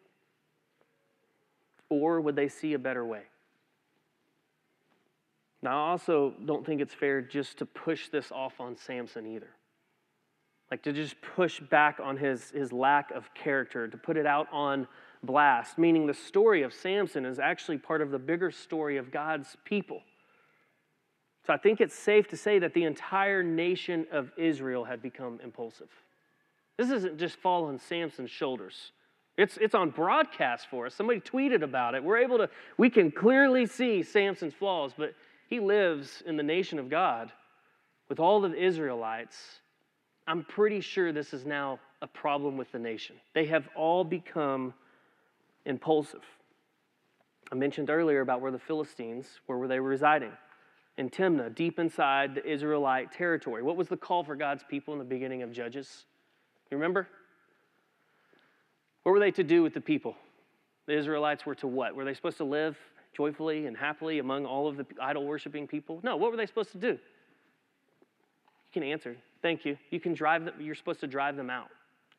Or 1.89 2.21
would 2.21 2.35
they 2.35 2.47
see 2.47 2.73
a 2.73 2.79
better 2.79 3.05
way? 3.05 3.23
Now, 5.61 5.85
I 5.85 5.89
also 5.91 6.33
don't 6.45 6.65
think 6.65 6.81
it's 6.81 6.93
fair 6.93 7.21
just 7.21 7.57
to 7.57 7.65
push 7.65 8.09
this 8.09 8.31
off 8.31 8.59
on 8.59 8.75
Samson 8.75 9.27
either. 9.27 9.49
Like 10.71 10.81
to 10.83 10.93
just 10.93 11.21
push 11.21 11.59
back 11.59 11.99
on 12.01 12.17
his, 12.17 12.49
his 12.51 12.71
lack 12.71 13.11
of 13.11 13.31
character, 13.33 13.87
to 13.87 13.97
put 13.97 14.15
it 14.15 14.25
out 14.25 14.47
on 14.51 14.87
blast, 15.21 15.77
meaning 15.77 16.07
the 16.07 16.13
story 16.13 16.63
of 16.63 16.73
Samson 16.73 17.25
is 17.25 17.39
actually 17.39 17.77
part 17.77 18.01
of 18.01 18.09
the 18.09 18.17
bigger 18.17 18.49
story 18.49 18.97
of 18.97 19.11
God's 19.11 19.57
people. 19.65 20.01
So 21.45 21.53
I 21.53 21.57
think 21.57 21.81
it's 21.81 21.95
safe 21.95 22.27
to 22.29 22.37
say 22.37 22.59
that 22.59 22.73
the 22.73 22.85
entire 22.85 23.43
nation 23.43 24.07
of 24.11 24.31
Israel 24.37 24.85
had 24.85 25.01
become 25.01 25.39
impulsive. 25.43 25.89
This 26.77 26.89
isn't 26.89 27.17
just 27.17 27.35
fall 27.37 27.65
on 27.65 27.77
Samson's 27.77 28.31
shoulders. 28.31 28.91
It's, 29.37 29.57
it's 29.57 29.75
on 29.75 29.91
broadcast 29.91 30.67
for 30.69 30.85
us. 30.85 30.95
Somebody 30.95 31.19
tweeted 31.19 31.63
about 31.63 31.95
it. 31.95 32.03
We're 32.03 32.17
able 32.17 32.37
to, 32.37 32.49
we 32.77 32.89
can 32.89 33.11
clearly 33.11 33.65
see 33.65 34.03
Samson's 34.03 34.53
flaws, 34.53 34.93
but 34.97 35.13
he 35.47 35.59
lives 35.59 36.21
in 36.25 36.37
the 36.37 36.43
nation 36.43 36.79
of 36.79 36.89
God 36.89 37.31
with 38.09 38.19
all 38.19 38.41
the 38.41 38.53
Israelites. 38.53 39.37
I'm 40.27 40.43
pretty 40.43 40.81
sure 40.81 41.11
this 41.11 41.33
is 41.33 41.45
now 41.45 41.79
a 42.01 42.07
problem 42.07 42.57
with 42.57 42.71
the 42.71 42.79
nation. 42.79 43.15
They 43.33 43.45
have 43.45 43.67
all 43.75 44.03
become 44.03 44.73
impulsive. 45.65 46.23
I 47.51 47.55
mentioned 47.55 47.89
earlier 47.89 48.21
about 48.21 48.41
where 48.41 48.51
the 48.51 48.59
Philistines, 48.59 49.27
where 49.45 49.57
were 49.57 49.67
they 49.67 49.79
residing? 49.79 50.31
In 50.97 51.09
Timnah, 51.09 51.53
deep 51.53 51.79
inside 51.79 52.35
the 52.35 52.45
Israelite 52.45 53.11
territory. 53.11 53.63
What 53.63 53.75
was 53.75 53.87
the 53.87 53.97
call 53.97 54.23
for 54.23 54.35
God's 54.35 54.63
people 54.69 54.93
in 54.93 54.99
the 54.99 55.05
beginning 55.05 55.41
of 55.41 55.51
Judges? 55.51 56.05
You 56.71 56.77
remember? 56.77 57.07
What 59.03 59.11
were 59.11 59.19
they 59.19 59.31
to 59.31 59.43
do 59.43 59.61
with 59.61 59.73
the 59.73 59.81
people? 59.81 60.15
The 60.87 60.97
Israelites 60.97 61.45
were 61.45 61.55
to 61.55 61.67
what? 61.67 61.95
Were 61.95 62.05
they 62.05 62.13
supposed 62.13 62.37
to 62.37 62.43
live 62.45 62.77
joyfully 63.13 63.67
and 63.67 63.75
happily 63.75 64.19
among 64.19 64.45
all 64.45 64.67
of 64.67 64.77
the 64.77 64.85
idol 65.01 65.25
worshiping 65.25 65.67
people? 65.67 65.99
No, 66.03 66.15
what 66.15 66.31
were 66.31 66.37
they 66.37 66.45
supposed 66.45 66.71
to 66.71 66.77
do? 66.77 66.87
You 66.87 66.97
can 68.73 68.83
answer. 68.83 69.17
Thank 69.41 69.65
you. 69.65 69.77
You 69.89 69.99
can 69.99 70.13
drive 70.13 70.45
them, 70.45 70.55
you're 70.59 70.75
supposed 70.75 71.01
to 71.01 71.07
drive 71.07 71.35
them 71.35 71.49
out. 71.49 71.67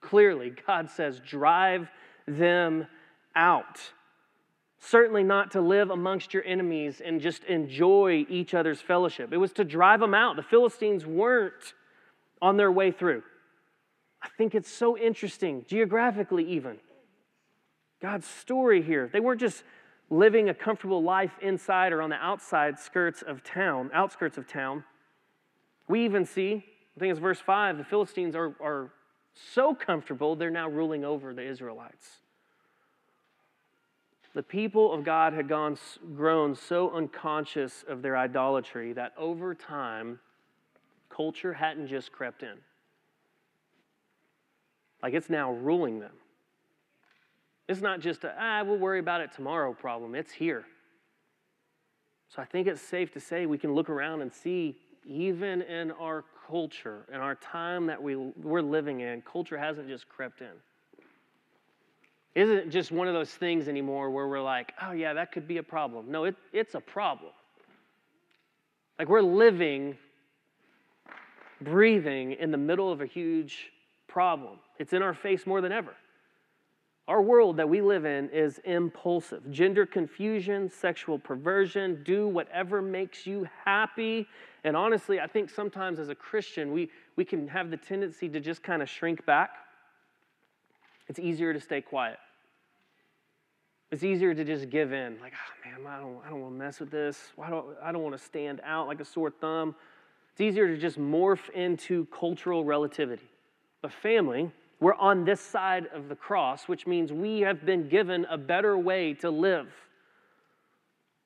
Clearly, 0.01 0.53
God 0.67 0.91
says, 0.91 1.21
drive 1.21 1.89
them 2.27 2.87
out. 3.35 3.81
Certainly 4.81 5.23
not 5.23 5.53
to 5.53 5.61
live 5.61 5.91
amongst 5.91 6.35
your 6.35 6.45
enemies 6.45 7.01
and 7.03 7.21
just 7.21 7.45
enjoy 7.45 8.27
each 8.29 8.53
other's 8.53 8.81
fellowship. 8.81 9.33
It 9.33 9.37
was 9.37 9.53
to 9.53 9.65
drive 9.65 10.01
them 10.01 10.13
out. 10.13 10.37
The 10.37 10.43
Philistines 10.43 11.07
weren't 11.07 11.75
on 12.43 12.57
their 12.57 12.73
way 12.73 12.91
through. 12.91 13.23
I 14.23 14.29
think 14.37 14.55
it's 14.55 14.71
so 14.71 14.97
interesting, 14.97 15.65
geographically, 15.67 16.45
even. 16.45 16.79
God's 18.01 18.27
story 18.27 18.83
here. 18.83 19.09
They 19.13 19.21
weren't 19.21 19.41
just 19.41 19.65
living 20.11 20.49
a 20.49 20.55
comfortable 20.55 21.03
life 21.03 21.33
inside 21.41 21.93
or 21.93 22.03
on 22.03 22.11
the 22.11 22.17
outside 22.17 22.79
skirts 22.79 23.23
of 23.23 23.43
town, 23.43 23.91
outskirts 23.95 24.37
of 24.39 24.47
town. 24.47 24.85
We 25.89 26.05
even 26.05 26.25
see, 26.25 26.65
I 26.97 27.01
think 27.01 27.11
it's 27.11 27.21
verse 27.21 27.41
5, 27.41 27.79
the 27.79 27.85
Philistines 27.85 28.37
are, 28.37 28.55
are 28.61 28.93
so 29.35 29.75
comfortable, 29.75 30.37
they're 30.37 30.51
now 30.51 30.69
ruling 30.69 31.05
over 31.05 31.33
the 31.33 31.43
Israelites. 31.43 32.19
The 34.35 34.43
people 34.43 34.93
of 34.93 35.05
God 35.05 35.33
had 35.33 35.49
gone, 35.49 35.77
grown 36.15 36.55
so 36.55 36.91
unconscious 36.91 37.85
of 37.87 38.03
their 38.03 38.17
idolatry 38.17 38.93
that 38.95 39.13
over 39.17 39.55
time, 39.55 40.21
culture 41.11 41.53
hadn't 41.53 41.89
just 41.89 42.13
crept 42.13 42.43
in. 42.43 42.57
Like 45.03 45.15
it's 45.15 45.31
now 45.31 45.53
ruling 45.53 45.99
them. 46.01 46.13
It's 47.69 47.81
not 47.81 48.01
just 48.01 48.25
a, 48.25 48.35
ah, 48.39 48.63
we'll 48.65 48.79
worry 48.79 48.99
about 48.99 49.21
it 49.21 49.33
tomorrow 49.33 49.73
problem. 49.73 50.15
It's 50.15 50.33
here. 50.33 50.65
So 52.29 52.41
I 52.41 52.45
think 52.45 52.67
it's 52.67 52.81
safe 52.81 53.13
to 53.13 53.21
say 53.21 53.47
we 53.47 53.59
can 53.59 53.75
look 53.75 53.91
around 53.91 54.23
and 54.23 54.33
see, 54.33 54.77
even 55.05 55.63
in 55.63 55.91
our 55.93 56.25
culture, 56.47 57.07
in 57.13 57.21
our 57.21 57.35
time 57.37 57.87
that 57.87 58.03
we, 58.03 58.17
we're 58.17 58.63
living 58.63 59.01
in, 59.01 59.23
culture 59.23 59.59
hasn't 59.59 59.89
just 59.89 60.09
crept 60.09 60.41
in. 60.41 60.53
Isn't 62.35 62.71
just 62.71 62.91
one 62.91 63.09
of 63.09 63.15
those 63.15 63.31
things 63.31 63.69
anymore 63.69 64.11
where 64.11 64.27
we're 64.27 64.41
like, 64.41 64.73
oh, 64.81 64.93
yeah, 64.93 65.13
that 65.13 65.33
could 65.33 65.47
be 65.47 65.59
a 65.59 65.63
problem. 65.63 66.11
No, 66.11 66.25
it, 66.25 66.37
it's 66.53 66.75
a 66.75 66.81
problem. 66.81 67.33
Like 68.99 69.09
we're 69.09 69.21
living, 69.21 69.99
breathing 71.61 72.33
in 72.33 72.51
the 72.51 72.59
middle 72.59 72.91
of 72.91 73.03
a 73.03 73.07
huge 73.07 73.72
problem. 74.13 74.59
It's 74.79 74.93
in 74.93 75.03
our 75.03 75.15
face 75.15 75.47
more 75.47 75.63
than 75.63 75.73
ever. 75.73 75.95
Our 77.09 77.23
world 77.23 77.57
that 77.57 77.69
we 77.69 77.81
live 77.81 78.05
in 78.05 78.29
is 78.31 78.61
impulsive. 78.65 79.51
Gender 79.51 79.87
confusion, 79.87 80.71
sexual 80.71 81.19
perversion, 81.19 82.03
do 82.05 82.29
whatever 82.29 82.81
makes 82.81 83.27
you 83.27 83.49
happy. 83.65 84.29
And 84.65 84.77
honestly, 84.77 85.19
I 85.19 85.27
think 85.27 85.51
sometimes 85.51 85.99
as 85.99 86.11
a 86.11 86.15
Christian, 86.15 86.73
we, 86.73 86.91
we 87.17 87.25
can 87.25 87.49
have 87.49 87.71
the 87.71 87.77
tendency 87.77 88.29
to 88.29 88.39
just 88.39 88.63
kind 88.63 88.83
of 88.83 88.89
shrink 88.89 89.25
back. 89.27 89.51
It's 91.09 91.19
easier 91.19 91.53
to 91.53 91.61
stay 91.61 91.81
quiet. 91.81 92.19
It's 93.91 94.05
easier 94.05 94.35
to 94.35 94.45
just 94.45 94.71
give 94.71 94.93
in. 94.93 95.19
Like, 95.21 95.33
oh 95.35 95.69
man, 95.69 95.87
I 95.87 96.01
don't, 96.01 96.19
I 96.25 96.31
don't 96.31 96.41
want 96.41 96.55
to 96.55 96.59
mess 96.59 96.81
with 96.81 96.91
this. 96.91 97.19
Why 97.35 97.51
don't, 97.51 97.67
I 97.83 97.93
don't 97.93 98.03
want 98.03 98.17
to 98.17 98.25
stand 98.25 98.61
out 98.65 98.87
like 98.87 99.01
a 99.01 99.05
sore 99.05 99.31
thumb. 99.31 99.75
It's 100.33 100.41
easier 100.41 100.69
to 100.69 100.79
just 100.79 100.99
morph 100.99 101.51
into 101.51 102.07
cultural 102.07 102.65
relativity. 102.65 103.29
But 103.83 103.93
family, 103.93 104.51
we're 104.81 104.95
on 104.95 105.25
this 105.25 105.41
side 105.41 105.89
of 105.93 106.09
the 106.09 106.17
cross, 106.17 106.69
which 106.69 106.87
means 106.87 107.13
we 107.13 107.41
have 107.41 107.67
been 107.67 107.89
given 107.89 108.25
a 108.31 108.39
better 108.39 108.79
way 108.79 109.15
to 109.15 109.31
live. 109.31 109.69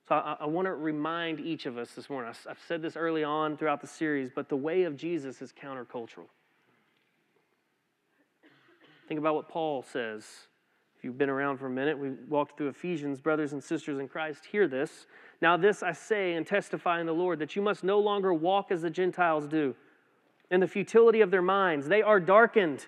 So 0.09 0.15
I, 0.15 0.39
I 0.41 0.47
want 0.47 0.67
to 0.67 0.75
remind 0.75 1.41
each 1.41 1.67
of 1.67 1.77
us 1.77 1.91
this 1.93 2.09
morning. 2.09 2.33
I've 2.49 2.59
said 2.67 2.81
this 2.81 2.97
early 2.97 3.25
on 3.25 3.57
throughout 3.57 3.81
the 3.81 3.87
series, 3.87 4.31
but 4.35 4.49
the 4.49 4.57
way 4.57 4.85
of 4.85 4.97
Jesus 4.97 5.43
is 5.43 5.53
countercultural. 5.53 6.27
Think 9.09 9.21
about 9.21 9.35
what 9.35 9.49
Paul 9.49 9.83
says. 9.83 10.25
If 10.97 11.05
you've 11.05 11.19
been 11.19 11.29
around 11.29 11.59
for 11.59 11.67
a 11.67 11.71
minute, 11.71 11.99
we 11.99 12.11
walked 12.29 12.57
through 12.57 12.69
Ephesians, 12.69 13.21
brothers 13.21 13.53
and 13.53 13.63
sisters 13.63 13.99
in 13.99 14.09
Christ, 14.09 14.47
hear 14.47 14.67
this. 14.67 15.07
Now, 15.43 15.57
this 15.57 15.83
I 15.83 15.93
say 15.93 16.35
and 16.35 16.47
testify 16.47 17.01
in 17.01 17.07
the 17.07 17.13
Lord 17.13 17.39
that 17.41 17.55
you 17.55 17.61
must 17.61 17.85
no 17.85 17.99
longer 18.01 18.33
walk 18.33 18.71
as 18.71 18.83
the 18.83 18.91
Gentiles 18.91 19.47
do 19.47 19.75
in 20.51 20.61
the 20.61 20.69
futility 20.69 21.21
of 21.21 21.31
their 21.31 21.43
minds. 21.43 21.89
They 21.89 22.03
are 22.03 22.21
darkened 22.21 22.87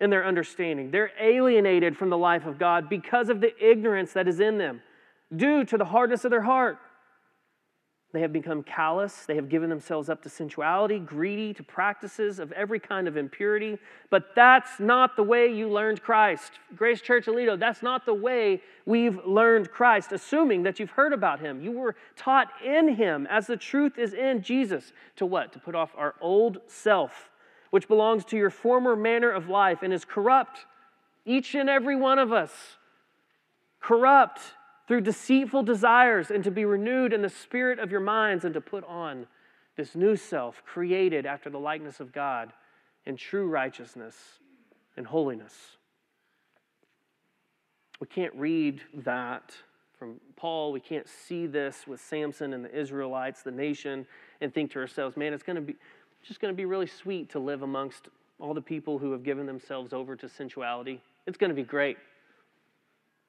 in 0.00 0.10
their 0.10 0.24
understanding. 0.24 0.90
They're 0.90 1.12
alienated 1.20 1.96
from 1.96 2.10
the 2.10 2.18
life 2.18 2.46
of 2.46 2.58
God 2.58 2.88
because 2.88 3.28
of 3.28 3.40
the 3.40 3.52
ignorance 3.64 4.12
that 4.12 4.28
is 4.28 4.40
in 4.40 4.58
them, 4.58 4.82
due 5.34 5.64
to 5.64 5.76
the 5.76 5.84
hardness 5.84 6.24
of 6.24 6.30
their 6.30 6.42
heart. 6.42 6.78
They 8.12 8.20
have 8.22 8.32
become 8.32 8.64
callous. 8.64 9.24
They 9.26 9.36
have 9.36 9.48
given 9.48 9.70
themselves 9.70 10.08
up 10.08 10.20
to 10.22 10.28
sensuality, 10.28 10.98
greedy 10.98 11.54
to 11.54 11.62
practices 11.62 12.40
of 12.40 12.50
every 12.52 12.80
kind 12.80 13.06
of 13.06 13.16
impurity. 13.16 13.78
But 14.10 14.34
that's 14.34 14.80
not 14.80 15.14
the 15.14 15.22
way 15.22 15.46
you 15.46 15.68
learned 15.68 16.02
Christ. 16.02 16.54
Grace 16.74 17.00
Church 17.00 17.26
Aledo, 17.26 17.58
that's 17.58 17.82
not 17.82 18.06
the 18.06 18.14
way 18.14 18.62
we've 18.84 19.24
learned 19.24 19.70
Christ, 19.70 20.10
assuming 20.10 20.64
that 20.64 20.80
you've 20.80 20.90
heard 20.90 21.12
about 21.12 21.38
him. 21.38 21.62
You 21.62 21.70
were 21.70 21.94
taught 22.16 22.48
in 22.64 22.96
him 22.96 23.28
as 23.30 23.46
the 23.46 23.56
truth 23.56 23.96
is 23.96 24.12
in 24.12 24.42
Jesus. 24.42 24.92
To 25.16 25.26
what? 25.26 25.52
To 25.52 25.60
put 25.60 25.76
off 25.76 25.92
our 25.96 26.16
old 26.20 26.58
self, 26.66 27.30
which 27.70 27.86
belongs 27.86 28.24
to 28.26 28.36
your 28.36 28.50
former 28.50 28.96
manner 28.96 29.30
of 29.30 29.48
life 29.48 29.82
and 29.82 29.92
is 29.92 30.04
corrupt. 30.04 30.66
Each 31.24 31.54
and 31.54 31.70
every 31.70 31.94
one 31.94 32.18
of 32.18 32.32
us, 32.32 32.50
corrupt 33.80 34.40
through 34.90 35.00
deceitful 35.00 35.62
desires 35.62 36.32
and 36.32 36.42
to 36.42 36.50
be 36.50 36.64
renewed 36.64 37.12
in 37.12 37.22
the 37.22 37.28
spirit 37.28 37.78
of 37.78 37.92
your 37.92 38.00
minds 38.00 38.44
and 38.44 38.52
to 38.54 38.60
put 38.60 38.82
on 38.88 39.24
this 39.76 39.94
new 39.94 40.16
self 40.16 40.64
created 40.66 41.24
after 41.26 41.48
the 41.48 41.60
likeness 41.60 42.00
of 42.00 42.12
God 42.12 42.52
in 43.06 43.16
true 43.16 43.46
righteousness 43.46 44.16
and 44.96 45.06
holiness. 45.06 45.54
We 48.00 48.08
can't 48.08 48.34
read 48.34 48.80
that 49.04 49.52
from 49.96 50.20
Paul. 50.34 50.72
We 50.72 50.80
can't 50.80 51.06
see 51.06 51.46
this 51.46 51.86
with 51.86 52.00
Samson 52.00 52.52
and 52.52 52.64
the 52.64 52.76
Israelites, 52.76 53.44
the 53.44 53.52
nation, 53.52 54.04
and 54.40 54.52
think 54.52 54.72
to 54.72 54.80
ourselves, 54.80 55.16
man, 55.16 55.32
it's 55.32 55.44
going 55.44 55.54
to 55.54 55.62
be 55.62 55.76
just 56.26 56.40
going 56.40 56.52
to 56.52 56.56
be 56.56 56.64
really 56.64 56.88
sweet 56.88 57.30
to 57.30 57.38
live 57.38 57.62
amongst 57.62 58.08
all 58.40 58.54
the 58.54 58.60
people 58.60 58.98
who 58.98 59.12
have 59.12 59.22
given 59.22 59.46
themselves 59.46 59.92
over 59.92 60.16
to 60.16 60.28
sensuality. 60.28 61.00
It's 61.28 61.38
going 61.38 61.50
to 61.50 61.54
be 61.54 61.62
great. 61.62 61.96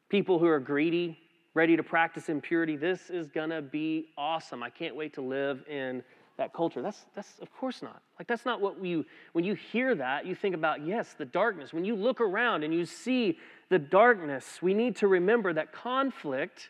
people 0.10 0.40
who 0.40 0.48
are 0.48 0.60
greedy, 0.60 1.20
ready 1.54 1.76
to 1.76 1.84
practice 1.84 2.30
impurity. 2.30 2.76
This 2.78 3.10
is 3.10 3.28
to 3.50 3.62
be 3.62 4.08
awesome. 4.18 4.64
I 4.64 4.70
can't 4.70 4.96
wait 4.96 5.14
to 5.14 5.22
live 5.22 5.64
in 5.70 6.04
that 6.38 6.54
culture. 6.54 6.82
That's, 6.82 7.06
that's 7.14 7.40
of 7.40 7.52
course 7.54 7.82
not. 7.82 8.02
Like, 8.18 8.28
that's 8.28 8.46
not 8.46 8.62
what 8.62 8.84
you, 8.84 9.06
when 9.34 9.44
you 9.44 9.54
hear 9.54 9.94
that, 9.96 10.26
you 10.26 10.34
think 10.34 10.56
about, 10.56 10.86
yes, 10.86 11.14
the 11.18 11.26
darkness. 11.26 11.74
When 11.74 11.86
you 11.86 11.96
look 11.96 12.22
around 12.22 12.64
and 12.64 12.74
you 12.74 12.86
see 12.86 13.38
the 13.70 13.80
darkness, 13.80 14.60
we 14.62 14.74
need 14.74 14.96
to 14.98 15.08
remember 15.08 15.54
that 15.54 15.74
conflict, 15.74 16.70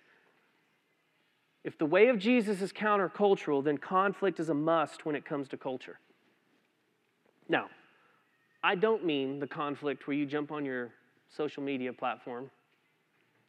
if 1.64 1.78
the 1.78 1.86
way 1.86 2.08
of 2.08 2.18
Jesus 2.18 2.62
is 2.62 2.74
countercultural, 2.74 3.64
then 3.64 3.78
conflict 3.78 4.40
is 4.40 4.50
a 4.50 4.54
must 4.54 5.06
when 5.06 5.16
it 5.16 5.26
comes 5.26 5.48
to 5.50 5.58
culture. 5.58 6.00
Now, 7.48 7.70
I 8.64 8.76
don't 8.76 9.06
mean 9.06 9.40
the 9.40 9.48
conflict 9.48 10.08
where 10.08 10.18
you 10.18 10.26
jump 10.26 10.52
on 10.52 10.66
your 10.66 10.90
social 11.30 11.62
media 11.64 11.94
platform 11.94 12.50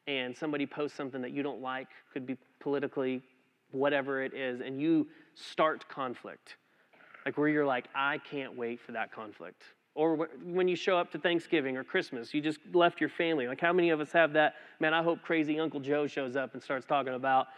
and 0.06 0.36
somebody 0.36 0.66
posts 0.66 0.96
something 0.96 1.22
that 1.22 1.32
you 1.32 1.42
don't 1.42 1.60
like, 1.60 1.88
could 2.12 2.26
be 2.26 2.36
politically 2.60 3.22
whatever 3.70 4.22
it 4.22 4.34
is, 4.34 4.60
and 4.60 4.80
you 4.80 5.06
start 5.34 5.88
conflict. 5.88 6.56
Like 7.24 7.38
where 7.38 7.48
you're 7.48 7.66
like, 7.66 7.86
I 7.94 8.18
can't 8.18 8.56
wait 8.56 8.80
for 8.80 8.92
that 8.92 9.12
conflict. 9.12 9.62
Or 9.94 10.28
when 10.42 10.68
you 10.68 10.76
show 10.76 10.96
up 10.96 11.10
to 11.12 11.18
Thanksgiving 11.18 11.76
or 11.76 11.84
Christmas, 11.84 12.32
you 12.32 12.40
just 12.40 12.58
left 12.72 13.00
your 13.00 13.10
family. 13.10 13.46
Like, 13.46 13.60
how 13.60 13.72
many 13.72 13.90
of 13.90 14.00
us 14.00 14.10
have 14.12 14.32
that? 14.32 14.54
Man, 14.80 14.94
I 14.94 15.02
hope 15.02 15.22
crazy 15.22 15.60
Uncle 15.60 15.80
Joe 15.80 16.06
shows 16.06 16.34
up 16.34 16.54
and 16.54 16.62
starts 16.62 16.86
talking 16.86 17.14
about 17.14 17.48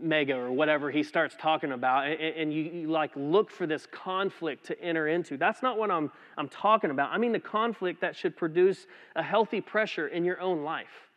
MAGA 0.00 0.36
or 0.36 0.52
whatever 0.52 0.90
he 0.90 1.02
starts 1.02 1.34
talking 1.40 1.72
about, 1.72 2.06
and, 2.06 2.52
you, 2.52 2.90
like 2.90 3.10
look 3.16 3.50
for 3.50 3.66
this 3.66 3.86
conflict 3.86 4.66
to 4.66 4.80
enter 4.80 5.08
into. 5.08 5.38
That's 5.38 5.62
not 5.62 5.78
what 5.78 5.90
I'm, 5.90 6.12
I'm 6.36 6.48
talking 6.48 6.90
about. 6.90 7.10
I 7.12 7.18
mean 7.18 7.32
the 7.32 7.40
conflict 7.40 8.00
that 8.02 8.14
should 8.14 8.36
produce 8.36 8.86
a 9.16 9.22
healthy 9.22 9.60
pressure 9.60 10.08
in 10.08 10.24
your 10.24 10.40
own 10.40 10.62
life. 10.62 11.09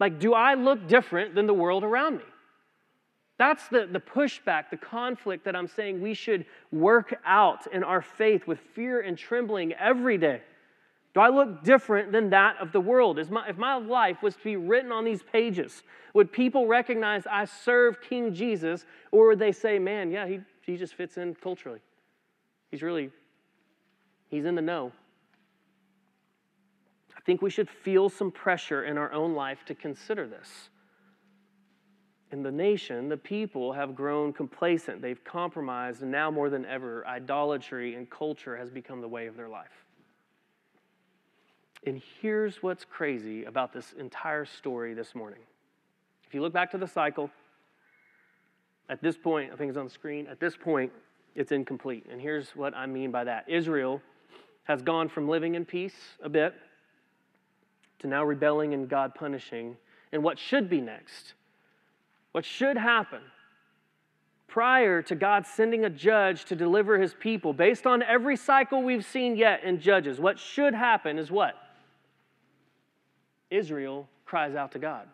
Like, 0.00 0.20
do 0.20 0.34
I 0.34 0.54
look 0.54 0.86
different 0.86 1.34
than 1.34 1.46
the 1.46 1.54
world 1.54 1.84
around 1.84 2.18
me? 2.18 2.24
That's 3.38 3.68
the, 3.68 3.88
the 3.90 4.00
pushback, 4.00 4.70
the 4.70 4.76
conflict 4.76 5.44
that 5.44 5.54
I'm 5.54 5.68
saying 5.68 6.00
we 6.00 6.14
should 6.14 6.44
work 6.72 7.14
out 7.24 7.66
in 7.72 7.84
our 7.84 8.02
faith 8.02 8.46
with 8.46 8.58
fear 8.74 9.00
and 9.00 9.16
trembling 9.16 9.72
every 9.74 10.18
day. 10.18 10.42
Do 11.14 11.20
I 11.20 11.28
look 11.28 11.64
different 11.64 12.12
than 12.12 12.30
that 12.30 12.56
of 12.60 12.72
the 12.72 12.80
world? 12.80 13.18
My, 13.30 13.48
if 13.48 13.56
my 13.56 13.76
life 13.76 14.22
was 14.22 14.34
to 14.36 14.44
be 14.44 14.56
written 14.56 14.92
on 14.92 15.04
these 15.04 15.22
pages, 15.22 15.82
would 16.14 16.32
people 16.32 16.66
recognize 16.66 17.26
I 17.26 17.44
serve 17.44 18.00
King 18.00 18.34
Jesus, 18.34 18.84
or 19.12 19.28
would 19.28 19.38
they 19.38 19.52
say, 19.52 19.78
man, 19.78 20.10
yeah, 20.10 20.26
he, 20.26 20.40
he 20.62 20.76
just 20.76 20.94
fits 20.94 21.16
in 21.16 21.34
culturally? 21.34 21.80
He's 22.70 22.82
really, 22.82 23.10
he's 24.30 24.44
in 24.44 24.54
the 24.54 24.62
know 24.62 24.92
think 27.28 27.42
we 27.42 27.50
should 27.50 27.68
feel 27.68 28.08
some 28.08 28.30
pressure 28.30 28.84
in 28.84 28.96
our 28.96 29.12
own 29.12 29.34
life 29.34 29.58
to 29.66 29.74
consider 29.74 30.26
this. 30.26 30.70
In 32.32 32.42
the 32.42 32.50
nation, 32.50 33.10
the 33.10 33.18
people 33.18 33.74
have 33.74 33.94
grown 33.94 34.32
complacent. 34.32 35.02
They've 35.02 35.22
compromised, 35.24 36.00
and 36.00 36.10
now 36.10 36.30
more 36.30 36.48
than 36.48 36.64
ever, 36.64 37.06
idolatry 37.06 37.96
and 37.96 38.08
culture 38.08 38.56
has 38.56 38.70
become 38.70 39.02
the 39.02 39.08
way 39.08 39.26
of 39.26 39.36
their 39.36 39.50
life. 39.50 39.84
And 41.86 42.00
here's 42.22 42.62
what's 42.62 42.86
crazy 42.86 43.44
about 43.44 43.74
this 43.74 43.92
entire 43.98 44.46
story 44.46 44.94
this 44.94 45.14
morning. 45.14 45.40
If 46.26 46.32
you 46.32 46.40
look 46.40 46.54
back 46.54 46.70
to 46.70 46.78
the 46.78 46.88
cycle, 46.88 47.30
at 48.88 49.02
this 49.02 49.18
point, 49.18 49.52
I 49.52 49.56
think 49.56 49.68
it's 49.68 49.76
on 49.76 49.84
the 49.84 49.90
screen, 49.90 50.26
at 50.28 50.40
this 50.40 50.56
point, 50.56 50.90
it's 51.34 51.52
incomplete. 51.52 52.06
And 52.10 52.22
here's 52.22 52.56
what 52.56 52.74
I 52.74 52.86
mean 52.86 53.10
by 53.10 53.24
that 53.24 53.44
Israel 53.50 54.00
has 54.64 54.80
gone 54.80 55.10
from 55.10 55.28
living 55.28 55.56
in 55.56 55.66
peace 55.66 56.16
a 56.22 56.30
bit 56.30 56.54
to 58.00 58.06
now 58.06 58.24
rebelling 58.24 58.74
and 58.74 58.88
God 58.88 59.14
punishing, 59.14 59.76
and 60.12 60.22
what 60.22 60.38
should 60.38 60.70
be 60.70 60.80
next. 60.80 61.34
What 62.32 62.44
should 62.44 62.76
happen 62.76 63.20
prior 64.46 65.02
to 65.02 65.14
God 65.14 65.46
sending 65.46 65.84
a 65.84 65.90
judge 65.90 66.46
to 66.46 66.56
deliver 66.56 66.98
his 66.98 67.14
people, 67.14 67.52
based 67.52 67.86
on 67.86 68.02
every 68.02 68.36
cycle 68.36 68.82
we've 68.82 69.04
seen 69.04 69.36
yet 69.36 69.62
in 69.62 69.80
Judges, 69.80 70.18
what 70.18 70.38
should 70.38 70.74
happen 70.74 71.18
is 71.18 71.30
what? 71.30 71.54
Israel 73.50 74.08
cries 74.24 74.54
out 74.54 74.72
to 74.72 74.78
God. 74.78 75.06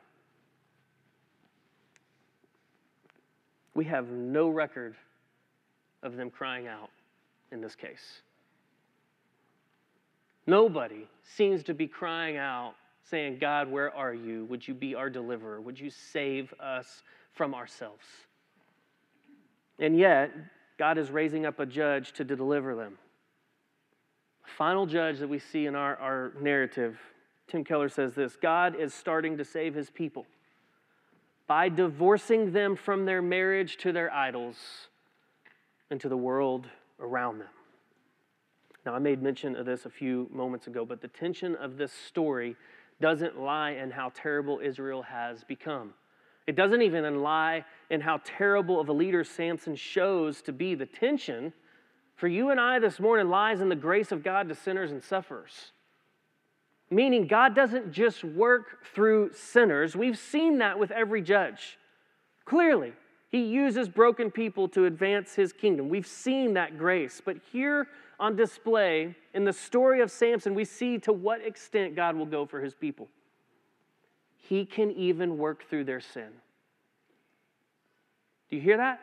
We 3.74 3.84
have 3.86 4.08
no 4.08 4.48
record 4.48 4.94
of 6.02 6.16
them 6.16 6.30
crying 6.30 6.68
out 6.68 6.90
in 7.50 7.60
this 7.60 7.74
case. 7.74 8.22
Nobody 10.46 11.06
seems 11.22 11.62
to 11.64 11.74
be 11.74 11.86
crying 11.86 12.36
out, 12.36 12.74
saying, 13.10 13.38
God, 13.40 13.70
where 13.70 13.94
are 13.94 14.14
you? 14.14 14.44
Would 14.46 14.66
you 14.66 14.74
be 14.74 14.94
our 14.94 15.08
deliverer? 15.08 15.60
Would 15.60 15.78
you 15.80 15.90
save 15.90 16.52
us 16.60 17.02
from 17.32 17.54
ourselves? 17.54 18.04
And 19.78 19.98
yet, 19.98 20.30
God 20.78 20.98
is 20.98 21.10
raising 21.10 21.46
up 21.46 21.60
a 21.60 21.66
judge 21.66 22.12
to 22.12 22.24
deliver 22.24 22.74
them. 22.74 22.98
The 24.44 24.50
final 24.50 24.86
judge 24.86 25.18
that 25.18 25.28
we 25.28 25.38
see 25.38 25.66
in 25.66 25.74
our, 25.74 25.96
our 25.96 26.32
narrative, 26.40 26.98
Tim 27.48 27.64
Keller 27.64 27.88
says 27.88 28.14
this 28.14 28.36
God 28.36 28.76
is 28.78 28.92
starting 28.92 29.38
to 29.38 29.44
save 29.44 29.74
his 29.74 29.90
people 29.90 30.26
by 31.46 31.68
divorcing 31.68 32.52
them 32.52 32.76
from 32.76 33.04
their 33.04 33.22
marriage 33.22 33.76
to 33.78 33.92
their 33.92 34.12
idols 34.12 34.56
and 35.90 36.00
to 36.00 36.08
the 36.08 36.16
world 36.16 36.66
around 37.00 37.38
them. 37.38 37.48
Now, 38.86 38.94
I 38.94 38.98
made 38.98 39.22
mention 39.22 39.56
of 39.56 39.64
this 39.64 39.86
a 39.86 39.90
few 39.90 40.28
moments 40.32 40.66
ago, 40.66 40.84
but 40.84 41.00
the 41.00 41.08
tension 41.08 41.54
of 41.56 41.76
this 41.76 41.92
story 41.92 42.54
doesn't 43.00 43.40
lie 43.40 43.72
in 43.72 43.90
how 43.90 44.12
terrible 44.14 44.60
Israel 44.62 45.02
has 45.02 45.42
become. 45.44 45.94
It 46.46 46.56
doesn't 46.56 46.82
even 46.82 47.22
lie 47.22 47.64
in 47.88 48.02
how 48.02 48.20
terrible 48.24 48.78
of 48.78 48.88
a 48.90 48.92
leader 48.92 49.24
Samson 49.24 49.74
shows 49.74 50.42
to 50.42 50.52
be. 50.52 50.74
The 50.74 50.86
tension 50.86 51.52
for 52.16 52.28
you 52.28 52.50
and 52.50 52.60
I 52.60 52.78
this 52.78 53.00
morning 53.00 53.28
lies 53.28 53.60
in 53.60 53.70
the 53.70 53.76
grace 53.76 54.12
of 54.12 54.22
God 54.22 54.48
to 54.48 54.54
sinners 54.54 54.92
and 54.92 55.02
sufferers. 55.02 55.72
Meaning, 56.90 57.26
God 57.26 57.54
doesn't 57.54 57.90
just 57.90 58.22
work 58.22 58.84
through 58.94 59.32
sinners. 59.32 59.96
We've 59.96 60.18
seen 60.18 60.58
that 60.58 60.78
with 60.78 60.90
every 60.90 61.22
judge. 61.22 61.78
Clearly, 62.44 62.92
He 63.30 63.42
uses 63.42 63.88
broken 63.88 64.30
people 64.30 64.68
to 64.68 64.84
advance 64.84 65.34
His 65.34 65.54
kingdom. 65.54 65.88
We've 65.88 66.06
seen 66.06 66.52
that 66.54 66.76
grace. 66.76 67.22
But 67.24 67.38
here 67.50 67.88
on 68.18 68.36
display 68.36 69.14
in 69.32 69.44
the 69.44 69.52
story 69.52 70.00
of 70.00 70.10
Samson, 70.10 70.54
we 70.54 70.64
see 70.64 70.98
to 71.00 71.12
what 71.12 71.44
extent 71.44 71.96
God 71.96 72.16
will 72.16 72.26
go 72.26 72.46
for 72.46 72.60
his 72.60 72.74
people. 72.74 73.08
He 74.36 74.64
can 74.64 74.90
even 74.92 75.38
work 75.38 75.68
through 75.68 75.84
their 75.84 76.00
sin. 76.00 76.28
Do 78.50 78.56
you 78.56 78.62
hear 78.62 78.76
that? 78.76 79.00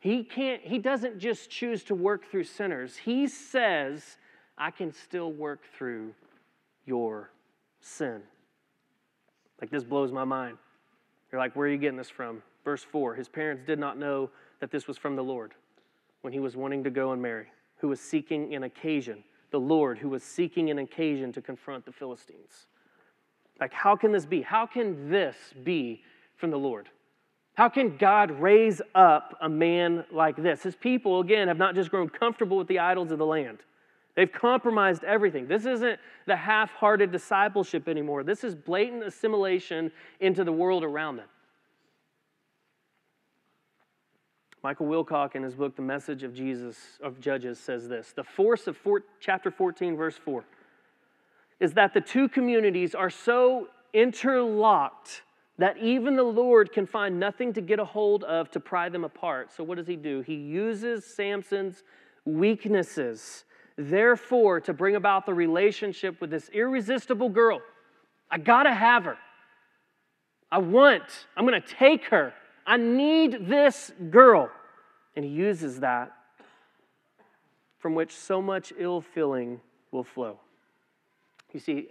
He 0.00 0.22
can't 0.22 0.62
he 0.62 0.78
doesn't 0.78 1.18
just 1.18 1.50
choose 1.50 1.82
to 1.84 1.94
work 1.94 2.30
through 2.30 2.44
sinners. 2.44 2.96
He 2.96 3.26
says, 3.26 4.16
I 4.56 4.70
can 4.70 4.92
still 4.92 5.32
work 5.32 5.60
through 5.76 6.14
your 6.86 7.30
sin. 7.80 8.22
Like 9.60 9.70
this 9.70 9.84
blows 9.84 10.12
my 10.12 10.24
mind. 10.24 10.56
You're 11.30 11.40
like, 11.40 11.54
where 11.56 11.68
are 11.68 11.70
you 11.70 11.78
getting 11.78 11.98
this 11.98 12.08
from? 12.08 12.42
Verse 12.64 12.82
4 12.82 13.14
His 13.16 13.28
parents 13.28 13.62
did 13.66 13.78
not 13.78 13.98
know 13.98 14.30
that 14.60 14.70
this 14.70 14.86
was 14.86 14.96
from 14.96 15.16
the 15.16 15.24
Lord 15.24 15.52
when 16.22 16.32
he 16.32 16.40
was 16.40 16.56
wanting 16.56 16.84
to 16.84 16.90
go 16.90 17.12
and 17.12 17.22
marry, 17.22 17.46
who 17.78 17.88
was 17.88 18.00
seeking 18.00 18.54
an 18.54 18.64
occasion, 18.64 19.22
the 19.50 19.60
Lord 19.60 19.98
who 19.98 20.08
was 20.08 20.22
seeking 20.22 20.70
an 20.70 20.78
occasion 20.78 21.32
to 21.32 21.40
confront 21.40 21.84
the 21.84 21.92
Philistines. 21.92 22.66
Like, 23.60 23.72
how 23.72 23.96
can 23.96 24.12
this 24.12 24.26
be? 24.26 24.42
How 24.42 24.66
can 24.66 25.10
this 25.10 25.36
be 25.64 26.02
from 26.36 26.50
the 26.50 26.58
Lord? 26.58 26.88
How 27.54 27.68
can 27.68 27.96
God 27.96 28.30
raise 28.40 28.80
up 28.94 29.36
a 29.40 29.48
man 29.48 30.04
like 30.12 30.36
this? 30.36 30.62
His 30.62 30.76
people, 30.76 31.20
again, 31.20 31.48
have 31.48 31.58
not 31.58 31.74
just 31.74 31.90
grown 31.90 32.08
comfortable 32.08 32.56
with 32.56 32.68
the 32.68 32.78
idols 32.78 33.10
of 33.10 33.18
the 33.18 33.26
land. 33.26 33.58
They've 34.14 34.30
compromised 34.30 35.04
everything. 35.04 35.48
This 35.48 35.64
isn't 35.64 35.98
the 36.26 36.36
half 36.36 36.70
hearted 36.70 37.10
discipleship 37.10 37.88
anymore. 37.88 38.22
This 38.22 38.44
is 38.44 38.54
blatant 38.54 39.04
assimilation 39.04 39.90
into 40.20 40.44
the 40.44 40.52
world 40.52 40.84
around 40.84 41.16
them. 41.16 41.28
Michael 44.62 44.86
Wilcock, 44.86 45.36
in 45.36 45.42
his 45.42 45.54
book, 45.54 45.76
The 45.76 45.82
Message 45.82 46.24
of 46.24 46.34
Jesus 46.34 46.76
of 47.02 47.20
Judges, 47.20 47.58
says 47.58 47.88
this 47.88 48.12
The 48.12 48.24
force 48.24 48.66
of 48.66 48.76
four, 48.76 49.02
chapter 49.20 49.50
14, 49.50 49.96
verse 49.96 50.16
4, 50.16 50.44
is 51.60 51.74
that 51.74 51.94
the 51.94 52.00
two 52.00 52.28
communities 52.28 52.94
are 52.94 53.10
so 53.10 53.68
interlocked 53.92 55.22
that 55.58 55.76
even 55.78 56.16
the 56.16 56.22
Lord 56.22 56.72
can 56.72 56.86
find 56.86 57.18
nothing 57.18 57.52
to 57.52 57.60
get 57.60 57.78
a 57.78 57.84
hold 57.84 58.24
of 58.24 58.50
to 58.52 58.60
pry 58.60 58.88
them 58.88 59.04
apart. 59.04 59.52
So, 59.52 59.62
what 59.64 59.76
does 59.76 59.86
he 59.86 59.96
do? 59.96 60.20
He 60.22 60.34
uses 60.34 61.04
Samson's 61.04 61.82
weaknesses, 62.24 63.44
therefore, 63.76 64.60
to 64.60 64.72
bring 64.72 64.96
about 64.96 65.24
the 65.24 65.34
relationship 65.34 66.20
with 66.20 66.30
this 66.30 66.48
irresistible 66.50 67.28
girl. 67.28 67.60
I 68.30 68.38
gotta 68.38 68.72
have 68.72 69.04
her. 69.04 69.18
I 70.50 70.58
want, 70.58 71.04
I'm 71.36 71.44
gonna 71.44 71.60
take 71.60 72.06
her. 72.06 72.32
I 72.68 72.76
need 72.76 73.48
this 73.48 73.90
girl. 74.10 74.50
And 75.16 75.24
he 75.24 75.30
uses 75.30 75.80
that 75.80 76.12
from 77.78 77.94
which 77.94 78.14
so 78.14 78.42
much 78.42 78.72
ill 78.78 79.00
feeling 79.00 79.60
will 79.90 80.04
flow. 80.04 80.38
You 81.52 81.60
see, 81.60 81.88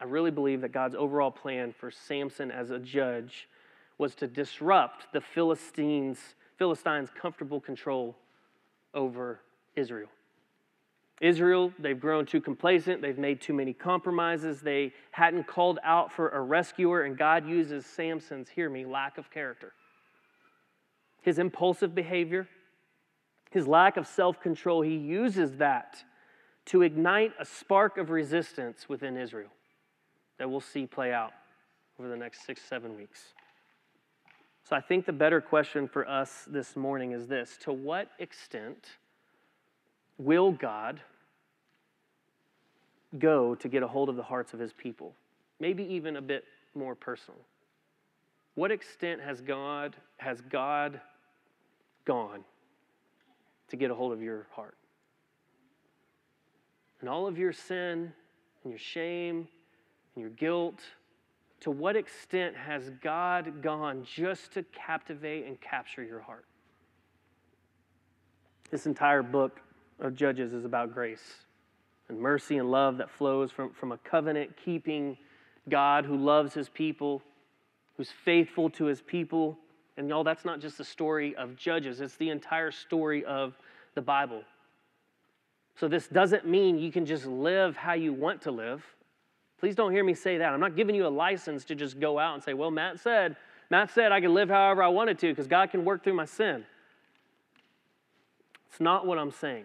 I 0.00 0.04
really 0.04 0.32
believe 0.32 0.62
that 0.62 0.72
God's 0.72 0.96
overall 0.96 1.30
plan 1.30 1.72
for 1.72 1.92
Samson 1.92 2.50
as 2.50 2.70
a 2.70 2.78
judge 2.78 3.48
was 3.98 4.16
to 4.16 4.26
disrupt 4.26 5.06
the 5.12 5.20
Philistines, 5.20 6.18
Philistines' 6.58 7.08
comfortable 7.18 7.60
control 7.60 8.16
over 8.94 9.40
Israel. 9.76 10.08
Israel, 11.20 11.72
they've 11.78 12.00
grown 12.00 12.26
too 12.26 12.40
complacent. 12.40 13.00
They've 13.00 13.16
made 13.16 13.40
too 13.40 13.54
many 13.54 13.72
compromises. 13.72 14.60
They 14.60 14.92
hadn't 15.12 15.46
called 15.46 15.78
out 15.84 16.12
for 16.12 16.30
a 16.30 16.40
rescuer, 16.40 17.02
and 17.02 17.16
God 17.16 17.48
uses 17.48 17.86
Samson's, 17.86 18.48
hear 18.48 18.68
me, 18.68 18.84
lack 18.84 19.18
of 19.18 19.30
character. 19.30 19.72
His 21.26 21.40
impulsive 21.40 21.92
behavior, 21.92 22.46
his 23.50 23.66
lack 23.66 23.96
of 23.96 24.06
self 24.06 24.40
control, 24.40 24.80
he 24.82 24.96
uses 24.96 25.56
that 25.56 26.04
to 26.66 26.82
ignite 26.82 27.32
a 27.40 27.44
spark 27.44 27.98
of 27.98 28.10
resistance 28.10 28.88
within 28.88 29.16
Israel 29.16 29.50
that 30.38 30.48
we'll 30.48 30.60
see 30.60 30.86
play 30.86 31.12
out 31.12 31.32
over 31.98 32.08
the 32.08 32.16
next 32.16 32.46
six, 32.46 32.62
seven 32.62 32.96
weeks. 32.96 33.34
So 34.62 34.76
I 34.76 34.80
think 34.80 35.04
the 35.04 35.12
better 35.12 35.40
question 35.40 35.88
for 35.88 36.08
us 36.08 36.44
this 36.46 36.76
morning 36.76 37.10
is 37.10 37.26
this 37.26 37.58
To 37.62 37.72
what 37.72 38.08
extent 38.20 38.86
will 40.18 40.52
God 40.52 41.00
go 43.18 43.56
to 43.56 43.68
get 43.68 43.82
a 43.82 43.88
hold 43.88 44.08
of 44.08 44.14
the 44.14 44.22
hearts 44.22 44.54
of 44.54 44.60
his 44.60 44.72
people? 44.72 45.12
Maybe 45.58 45.82
even 45.92 46.14
a 46.14 46.22
bit 46.22 46.44
more 46.76 46.94
personal. 46.94 47.40
What 48.54 48.70
extent 48.70 49.20
has 49.22 49.40
God 49.40 49.96
has 50.18 50.40
God 50.40 51.00
gone 52.06 52.44
to 53.68 53.76
get 53.76 53.90
a 53.90 53.94
hold 53.94 54.12
of 54.12 54.22
your 54.22 54.46
heart? 54.52 54.76
And 57.00 57.10
all 57.10 57.26
of 57.26 57.36
your 57.36 57.52
sin 57.52 58.12
and 58.64 58.72
your 58.72 58.78
shame 58.78 59.46
and 60.14 60.22
your 60.22 60.30
guilt, 60.30 60.80
to 61.60 61.70
what 61.70 61.96
extent 61.96 62.56
has 62.56 62.90
God 63.02 63.62
gone 63.62 64.04
just 64.04 64.52
to 64.52 64.62
captivate 64.64 65.46
and 65.46 65.60
capture 65.60 66.02
your 66.02 66.20
heart? 66.20 66.46
This 68.70 68.86
entire 68.86 69.22
book 69.22 69.60
of 70.00 70.14
Judges 70.14 70.52
is 70.52 70.64
about 70.64 70.92
grace 70.92 71.34
and 72.08 72.18
mercy 72.18 72.58
and 72.58 72.70
love 72.70 72.98
that 72.98 73.10
flows 73.10 73.50
from, 73.50 73.72
from 73.72 73.92
a 73.92 73.98
covenant 73.98 74.56
keeping 74.56 75.16
God 75.68 76.04
who 76.04 76.16
loves 76.16 76.54
his 76.54 76.68
people, 76.68 77.22
who's 77.96 78.10
faithful 78.10 78.70
to 78.70 78.84
his 78.84 79.00
people. 79.00 79.58
And 79.96 80.08
y'all, 80.08 80.24
that's 80.24 80.44
not 80.44 80.60
just 80.60 80.78
the 80.78 80.84
story 80.84 81.34
of 81.36 81.56
Judges, 81.56 82.00
it's 82.00 82.16
the 82.16 82.30
entire 82.30 82.70
story 82.70 83.24
of 83.24 83.56
the 83.94 84.02
Bible. 84.02 84.42
So, 85.78 85.88
this 85.88 86.08
doesn't 86.08 86.46
mean 86.46 86.78
you 86.78 86.90
can 86.90 87.04
just 87.04 87.26
live 87.26 87.76
how 87.76 87.92
you 87.92 88.12
want 88.12 88.42
to 88.42 88.50
live. 88.50 88.84
Please 89.58 89.74
don't 89.74 89.92
hear 89.92 90.04
me 90.04 90.14
say 90.14 90.38
that. 90.38 90.52
I'm 90.52 90.60
not 90.60 90.76
giving 90.76 90.94
you 90.94 91.06
a 91.06 91.08
license 91.08 91.64
to 91.66 91.74
just 91.74 91.98
go 91.98 92.18
out 92.18 92.34
and 92.34 92.42
say, 92.42 92.54
well, 92.54 92.70
Matt 92.70 93.00
said, 93.00 93.36
Matt 93.70 93.90
said 93.90 94.12
I 94.12 94.20
could 94.20 94.30
live 94.30 94.48
however 94.48 94.82
I 94.82 94.88
wanted 94.88 95.18
to 95.20 95.28
because 95.28 95.46
God 95.46 95.70
can 95.70 95.84
work 95.84 96.04
through 96.04 96.14
my 96.14 96.24
sin. 96.24 96.64
It's 98.70 98.80
not 98.80 99.06
what 99.06 99.18
I'm 99.18 99.30
saying. 99.30 99.64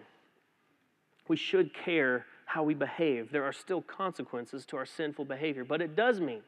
We 1.28 1.36
should 1.36 1.74
care 1.74 2.26
how 2.46 2.64
we 2.64 2.74
behave. 2.74 3.32
There 3.32 3.44
are 3.44 3.54
still 3.54 3.82
consequences 3.82 4.66
to 4.68 4.78
our 4.78 4.86
sinful 4.86 5.26
behavior, 5.26 5.64
but 5.64 5.82
it 5.82 5.96
does 5.96 6.20
mean, 6.20 6.42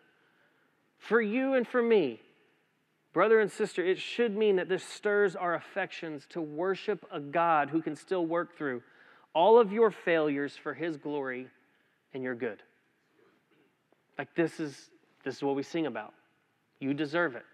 for 0.98 1.22
you 1.22 1.54
and 1.54 1.67
for 1.67 1.82
me, 1.82 2.19
brother 3.13 3.39
and 3.39 3.52
sister, 3.52 3.86
it 3.86 3.99
should 3.99 4.36
mean 4.36 4.58
that 4.58 4.67
this 4.67 4.84
stirs 4.84 5.36
our 5.36 5.54
affections 5.54 6.26
to 6.32 6.41
worship 6.41 7.06
a 7.12 7.19
God 7.19 7.69
who 7.69 7.82
can 7.82 7.95
still 7.95 8.26
work 8.26 8.58
through 8.58 8.82
all 9.34 9.60
of 9.60 9.71
your 9.71 9.91
failures 9.91 10.56
for 10.56 10.73
his 10.73 10.97
glory 10.97 11.47
and 12.13 12.23
your 12.23 12.36
good. 12.36 12.62
Like 14.17 14.34
this 14.36 14.60
is 14.60 14.89
this 15.23 15.38
is 15.38 15.43
what 15.43 15.56
we 15.56 15.63
sing 15.63 15.86
about. 15.86 16.13
You 16.80 16.93
deserve 16.93 17.36
it. 17.36 17.45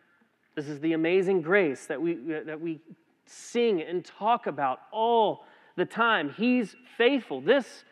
This 0.55 0.67
is 0.67 0.79
the 0.79 0.93
amazing 0.93 1.41
grace 1.41 1.85
that 1.85 2.01
we 2.01 2.15
that 2.15 2.59
we 2.59 2.79
sing 3.25 3.81
and 3.81 4.03
talk 4.03 4.47
about 4.47 4.79
all 4.91 5.45
the 5.75 5.85
time. 5.85 6.33
He's 6.35 6.75
faithful. 6.97 7.41
This 7.41 7.83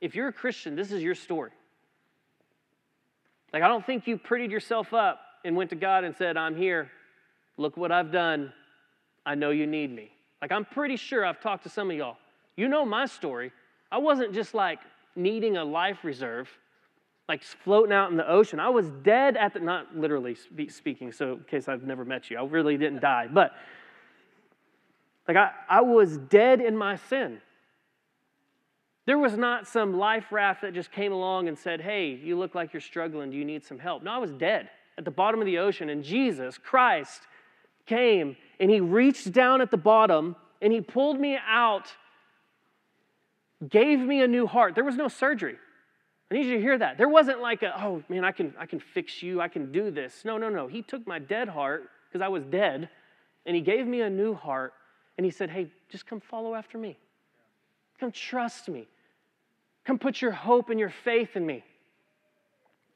if 0.00 0.14
you're 0.14 0.28
a 0.28 0.32
Christian, 0.32 0.76
this 0.76 0.92
is 0.92 1.02
your 1.02 1.14
story. 1.14 1.52
Like 3.52 3.62
I 3.62 3.68
don't 3.68 3.84
think 3.84 4.06
you 4.06 4.18
prettied 4.18 4.50
yourself 4.50 4.92
up 4.92 5.20
and 5.44 5.56
went 5.56 5.70
to 5.70 5.76
God 5.76 6.04
and 6.04 6.14
said, 6.16 6.36
"I'm 6.36 6.56
here. 6.56 6.90
Look 7.60 7.76
what 7.76 7.92
I've 7.92 8.10
done. 8.10 8.52
I 9.24 9.34
know 9.34 9.50
you 9.50 9.66
need 9.66 9.94
me." 9.94 10.10
Like 10.42 10.52
I'm 10.52 10.64
pretty 10.64 10.96
sure 10.96 11.24
I've 11.24 11.40
talked 11.40 11.62
to 11.64 11.68
some 11.68 11.90
of 11.90 11.96
y'all. 11.96 12.16
You 12.56 12.68
know 12.68 12.84
my 12.84 13.06
story. 13.06 13.52
I 13.92 13.98
wasn't 13.98 14.34
just 14.34 14.54
like 14.54 14.80
needing 15.14 15.56
a 15.56 15.64
life 15.64 16.04
reserve 16.04 16.48
like 17.30 17.44
floating 17.44 17.92
out 17.92 18.10
in 18.10 18.16
the 18.16 18.28
ocean. 18.28 18.58
I 18.58 18.70
was 18.70 18.90
dead 19.04 19.36
at 19.36 19.54
the, 19.54 19.60
not 19.60 19.96
literally 19.96 20.36
speaking, 20.68 21.12
so 21.12 21.34
in 21.34 21.44
case 21.44 21.68
I've 21.68 21.84
never 21.84 22.04
met 22.04 22.28
you, 22.28 22.36
I 22.36 22.42
really 22.42 22.76
didn't 22.76 23.00
die, 23.00 23.28
but 23.32 23.52
like 25.28 25.36
I, 25.36 25.52
I 25.68 25.80
was 25.80 26.18
dead 26.18 26.60
in 26.60 26.76
my 26.76 26.96
sin. 26.96 27.40
There 29.06 29.16
was 29.16 29.36
not 29.36 29.68
some 29.68 29.96
life 29.96 30.32
raft 30.32 30.62
that 30.62 30.74
just 30.74 30.90
came 30.90 31.12
along 31.12 31.46
and 31.46 31.56
said, 31.56 31.80
Hey, 31.80 32.08
you 32.20 32.36
look 32.36 32.56
like 32.56 32.72
you're 32.72 32.80
struggling. 32.80 33.30
Do 33.30 33.36
you 33.36 33.44
need 33.44 33.64
some 33.64 33.78
help? 33.78 34.02
No, 34.02 34.10
I 34.10 34.18
was 34.18 34.32
dead 34.32 34.68
at 34.98 35.04
the 35.04 35.12
bottom 35.12 35.38
of 35.38 35.46
the 35.46 35.58
ocean, 35.58 35.88
and 35.88 36.02
Jesus, 36.02 36.58
Christ, 36.58 37.22
came 37.90 38.36
and 38.60 38.70
he 38.70 38.80
reached 38.80 39.32
down 39.32 39.60
at 39.60 39.70
the 39.70 39.76
bottom 39.92 40.36
and 40.62 40.72
he 40.72 40.80
pulled 40.80 41.18
me 41.18 41.38
out, 41.46 41.86
gave 43.68 43.98
me 43.98 44.22
a 44.22 44.28
new 44.28 44.46
heart. 44.46 44.74
There 44.74 44.84
was 44.84 44.96
no 44.96 45.08
surgery. 45.08 45.56
I 46.30 46.34
need 46.36 46.46
you 46.46 46.54
to 46.54 46.60
hear 46.60 46.78
that. 46.78 46.96
There 46.96 47.08
wasn't 47.08 47.40
like 47.40 47.62
a, 47.62 47.70
oh 47.82 48.02
man, 48.08 48.24
I 48.24 48.32
can, 48.32 48.54
I 48.58 48.66
can 48.66 48.78
fix 48.78 49.22
you, 49.22 49.40
I 49.40 49.48
can 49.48 49.72
do 49.72 49.90
this. 49.90 50.24
No, 50.24 50.38
no, 50.38 50.48
no. 50.48 50.68
He 50.68 50.82
took 50.82 51.06
my 51.06 51.18
dead 51.18 51.48
heart, 51.48 51.90
because 52.06 52.24
I 52.24 52.28
was 52.28 52.44
dead, 52.44 52.88
and 53.46 53.56
he 53.56 53.62
gave 53.62 53.86
me 53.86 54.00
a 54.00 54.10
new 54.10 54.34
heart, 54.34 54.72
and 55.16 55.24
he 55.24 55.30
said, 55.30 55.50
hey, 55.50 55.68
just 55.88 56.06
come 56.06 56.20
follow 56.20 56.54
after 56.54 56.78
me. 56.78 56.98
Come 57.98 58.12
trust 58.12 58.68
me. 58.68 58.88
Come 59.84 59.98
put 59.98 60.22
your 60.22 60.32
hope 60.32 60.70
and 60.70 60.78
your 60.78 60.92
faith 61.04 61.36
in 61.36 61.46
me. 61.46 61.64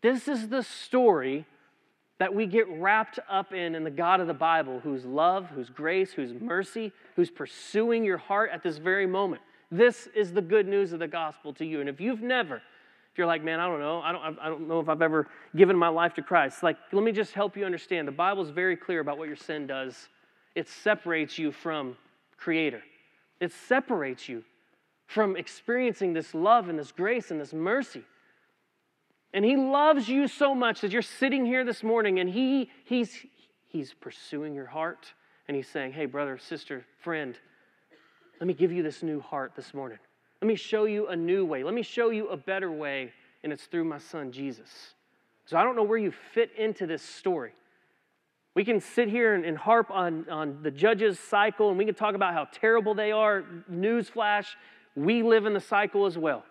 This 0.02 0.28
is 0.28 0.48
the 0.48 0.62
story 0.62 1.46
that 2.18 2.32
we 2.32 2.46
get 2.46 2.68
wrapped 2.68 3.18
up 3.28 3.52
in 3.52 3.74
in 3.74 3.84
the 3.84 3.90
God 3.90 4.20
of 4.20 4.26
the 4.26 4.34
Bible, 4.34 4.80
whose 4.80 5.04
love, 5.04 5.46
whose 5.46 5.68
grace, 5.68 6.12
whose 6.12 6.32
mercy, 6.32 6.92
who's 7.16 7.30
pursuing 7.30 8.04
your 8.04 8.18
heart 8.18 8.50
at 8.52 8.62
this 8.62 8.78
very 8.78 9.06
moment. 9.06 9.42
This 9.70 10.08
is 10.14 10.32
the 10.32 10.42
good 10.42 10.68
news 10.68 10.92
of 10.92 11.00
the 11.00 11.08
gospel 11.08 11.52
to 11.54 11.64
you. 11.64 11.80
And 11.80 11.88
if 11.88 12.00
you've 12.00 12.22
never, 12.22 12.56
if 12.56 13.18
you're 13.18 13.26
like, 13.26 13.42
man, 13.42 13.58
I 13.58 13.66
don't 13.66 13.80
know, 13.80 14.00
I 14.00 14.12
don't, 14.12 14.38
I 14.40 14.48
don't 14.48 14.68
know 14.68 14.80
if 14.80 14.88
I've 14.88 15.02
ever 15.02 15.28
given 15.56 15.76
my 15.76 15.88
life 15.88 16.14
to 16.14 16.22
Christ, 16.22 16.62
like, 16.62 16.76
let 16.92 17.02
me 17.02 17.12
just 17.12 17.32
help 17.32 17.56
you 17.56 17.64
understand. 17.64 18.06
The 18.06 18.12
Bible 18.12 18.42
is 18.42 18.50
very 18.50 18.76
clear 18.76 19.00
about 19.00 19.18
what 19.18 19.26
your 19.26 19.36
sin 19.36 19.66
does. 19.66 20.08
It 20.54 20.68
separates 20.68 21.38
you 21.38 21.50
from 21.50 21.96
Creator. 22.36 22.82
It 23.40 23.52
separates 23.52 24.28
you 24.28 24.44
from 25.06 25.36
experiencing 25.36 26.12
this 26.12 26.34
love 26.34 26.68
and 26.68 26.78
this 26.78 26.92
grace 26.92 27.30
and 27.30 27.40
this 27.40 27.52
mercy. 27.52 28.04
And 29.34 29.44
He 29.44 29.56
loves 29.56 30.08
you 30.08 30.28
so 30.28 30.54
much 30.54 30.80
that 30.80 30.92
you're 30.92 31.02
sitting 31.02 31.44
here 31.44 31.64
this 31.64 31.82
morning 31.82 32.20
and 32.20 32.30
He 32.30 32.70
He's 32.84 33.26
He's 33.66 33.92
pursuing 33.92 34.54
your 34.54 34.66
heart 34.66 35.12
and 35.48 35.56
He's 35.56 35.68
saying, 35.68 35.92
Hey, 35.92 36.06
brother, 36.06 36.38
sister, 36.38 36.86
friend, 37.02 37.36
let 38.40 38.46
me 38.46 38.54
give 38.54 38.72
you 38.72 38.82
this 38.82 39.02
new 39.02 39.20
heart 39.20 39.52
this 39.56 39.74
morning. 39.74 39.98
Let 40.40 40.48
me 40.48 40.54
show 40.54 40.84
you 40.84 41.08
a 41.08 41.16
new 41.16 41.44
way. 41.44 41.64
Let 41.64 41.74
me 41.74 41.82
show 41.82 42.10
you 42.10 42.28
a 42.28 42.36
better 42.36 42.70
way, 42.70 43.12
and 43.42 43.52
it's 43.52 43.64
through 43.64 43.84
my 43.84 43.98
son 43.98 44.30
Jesus. 44.30 44.94
So 45.46 45.56
I 45.56 45.64
don't 45.64 45.76
know 45.76 45.82
where 45.82 45.98
you 45.98 46.12
fit 46.32 46.50
into 46.56 46.86
this 46.86 47.02
story. 47.02 47.52
We 48.54 48.64
can 48.64 48.80
sit 48.80 49.08
here 49.08 49.34
and, 49.34 49.44
and 49.44 49.58
harp 49.58 49.90
on, 49.90 50.28
on 50.30 50.62
the 50.62 50.70
judges' 50.70 51.18
cycle, 51.18 51.70
and 51.70 51.78
we 51.78 51.84
can 51.84 51.94
talk 51.94 52.14
about 52.14 52.34
how 52.34 52.46
terrible 52.52 52.94
they 52.94 53.10
are. 53.10 53.44
Newsflash, 53.70 54.46
we 54.94 55.22
live 55.22 55.46
in 55.46 55.54
the 55.54 55.60
cycle 55.60 56.06
as 56.06 56.16
well. 56.16 56.44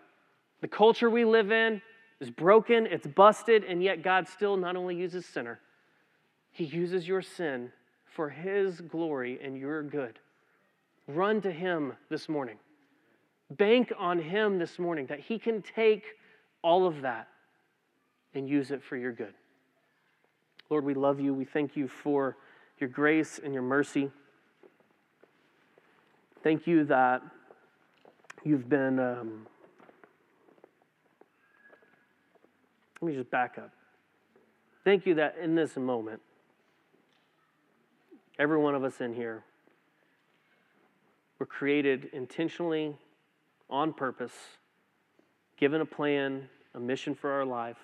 The 0.61 0.67
culture 0.67 1.09
we 1.09 1.23
live 1.23 1.51
in 1.51 1.81
is 2.19 2.29
broken, 2.29 2.85
it's 2.85 3.07
busted, 3.07 3.63
and 3.63 3.83
yet 3.83 4.03
God 4.03 4.27
still 4.27 4.57
not 4.57 4.75
only 4.75 4.95
uses 4.95 5.25
sinner, 5.25 5.59
He 6.51 6.63
uses 6.63 7.07
your 7.07 7.21
sin 7.21 7.71
for 8.05 8.29
His 8.29 8.81
glory 8.81 9.39
and 9.43 9.57
your 9.57 9.83
good. 9.83 10.19
Run 11.07 11.41
to 11.41 11.51
Him 11.51 11.93
this 12.09 12.29
morning. 12.29 12.57
Bank 13.51 13.91
on 13.97 14.19
Him 14.19 14.57
this 14.57 14.79
morning 14.79 15.05
that 15.07 15.19
He 15.19 15.37
can 15.37 15.61
take 15.61 16.03
all 16.61 16.87
of 16.87 17.01
that 17.01 17.27
and 18.33 18.47
use 18.47 18.71
it 18.71 18.81
for 18.83 18.95
your 18.97 19.11
good. 19.11 19.33
Lord, 20.69 20.85
we 20.85 20.93
love 20.93 21.19
you. 21.19 21.33
We 21.33 21.45
thank 21.45 21.75
you 21.75 21.87
for 21.87 22.37
your 22.79 22.89
grace 22.89 23.39
and 23.43 23.53
your 23.53 23.63
mercy. 23.63 24.09
Thank 26.41 26.67
you 26.67 26.83
that 26.85 27.21
you've 28.43 28.67
been. 28.67 28.99
Um, 28.99 29.47
Let 33.03 33.09
me 33.09 33.17
just 33.17 33.31
back 33.31 33.57
up. 33.57 33.69
Thank 34.85 35.05
you 35.05 35.15
that 35.15 35.35
in 35.37 35.55
this 35.55 35.75
moment, 35.75 36.21
every 38.39 38.57
one 38.57 38.75
of 38.75 38.85
us 38.85 39.01
in 39.01 39.13
here 39.13 39.43
were 41.37 41.45
created 41.45 42.05
intentionally, 42.13 42.95
on 43.69 43.91
purpose, 43.91 44.31
given 45.57 45.81
a 45.81 45.85
plan, 45.85 46.47
a 46.75 46.79
mission 46.79 47.13
for 47.13 47.29
our 47.29 47.43
life. 47.43 47.75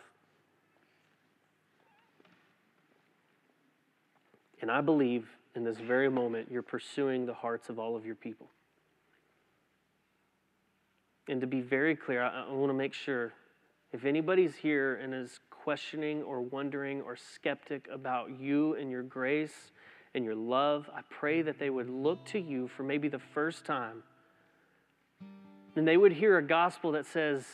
And 4.62 4.72
I 4.72 4.80
believe 4.80 5.28
in 5.54 5.66
this 5.66 5.80
very 5.80 6.10
moment 6.10 6.48
you're 6.50 6.62
pursuing 6.62 7.26
the 7.26 7.34
hearts 7.34 7.68
of 7.68 7.78
all 7.78 7.98
of 7.98 8.06
your 8.06 8.16
people. 8.16 8.48
And 11.28 11.42
to 11.42 11.48
be 11.48 11.60
very 11.60 11.98
clear, 11.98 12.24
I, 12.24 12.46
I 12.50 12.54
want 12.54 12.70
to 12.70 12.74
make 12.74 12.94
sure 12.94 13.34
if 13.92 14.06
anybody's 14.06 14.56
here 14.56 14.96
and 14.96 15.14
is 15.14 15.40
questioning 15.50 16.22
or 16.24 16.42
wondering 16.42 17.02
or 17.02 17.16
skeptic 17.16 17.88
about 17.92 18.40
you 18.40 18.76
and 18.76 18.92
your 18.92 19.04
grace 19.04 19.72
and 20.14 20.24
your 20.24 20.36
love, 20.36 20.90
I 20.94 21.02
pray 21.10 21.42
that 21.42 21.60
they 21.60 21.70
would 21.70 21.90
look 21.90 22.26
to 22.28 22.40
you 22.40 22.68
for 22.68 22.84
maybe 22.84 23.08
the 23.08 23.20
first 23.20 23.66
time. 23.66 24.04
And 25.76 25.88
they 25.88 25.98
would 25.98 26.12
hear 26.12 26.38
a 26.38 26.44
gospel 26.44 26.94
that 26.94 27.06
says, 27.06 27.46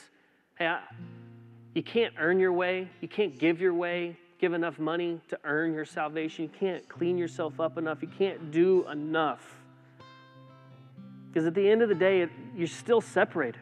hey, 0.58 0.68
I, 0.68 0.82
you 1.74 1.84
can't 1.84 2.14
earn 2.18 2.40
your 2.40 2.54
way, 2.54 2.90
you 3.02 3.08
can't 3.08 3.38
give 3.38 3.60
your 3.60 3.74
way, 3.74 4.18
give 4.40 4.54
enough 4.54 4.80
money 4.80 5.20
to 5.30 5.40
earn 5.44 5.74
your 5.74 5.86
salvation, 5.86 6.46
you 6.46 6.52
can't 6.60 6.88
clean 6.88 7.18
yourself 7.18 7.60
up 7.60 7.78
enough, 7.78 8.02
you 8.02 8.08
can't 8.08 8.52
do 8.52 8.88
enough. 8.90 9.58
Because 11.28 11.48
at 11.48 11.54
the 11.54 11.70
end 11.70 11.82
of 11.82 11.90
the 11.90 11.96
day, 11.96 12.28
you're 12.56 12.68
still 12.68 13.02
separated. 13.02 13.60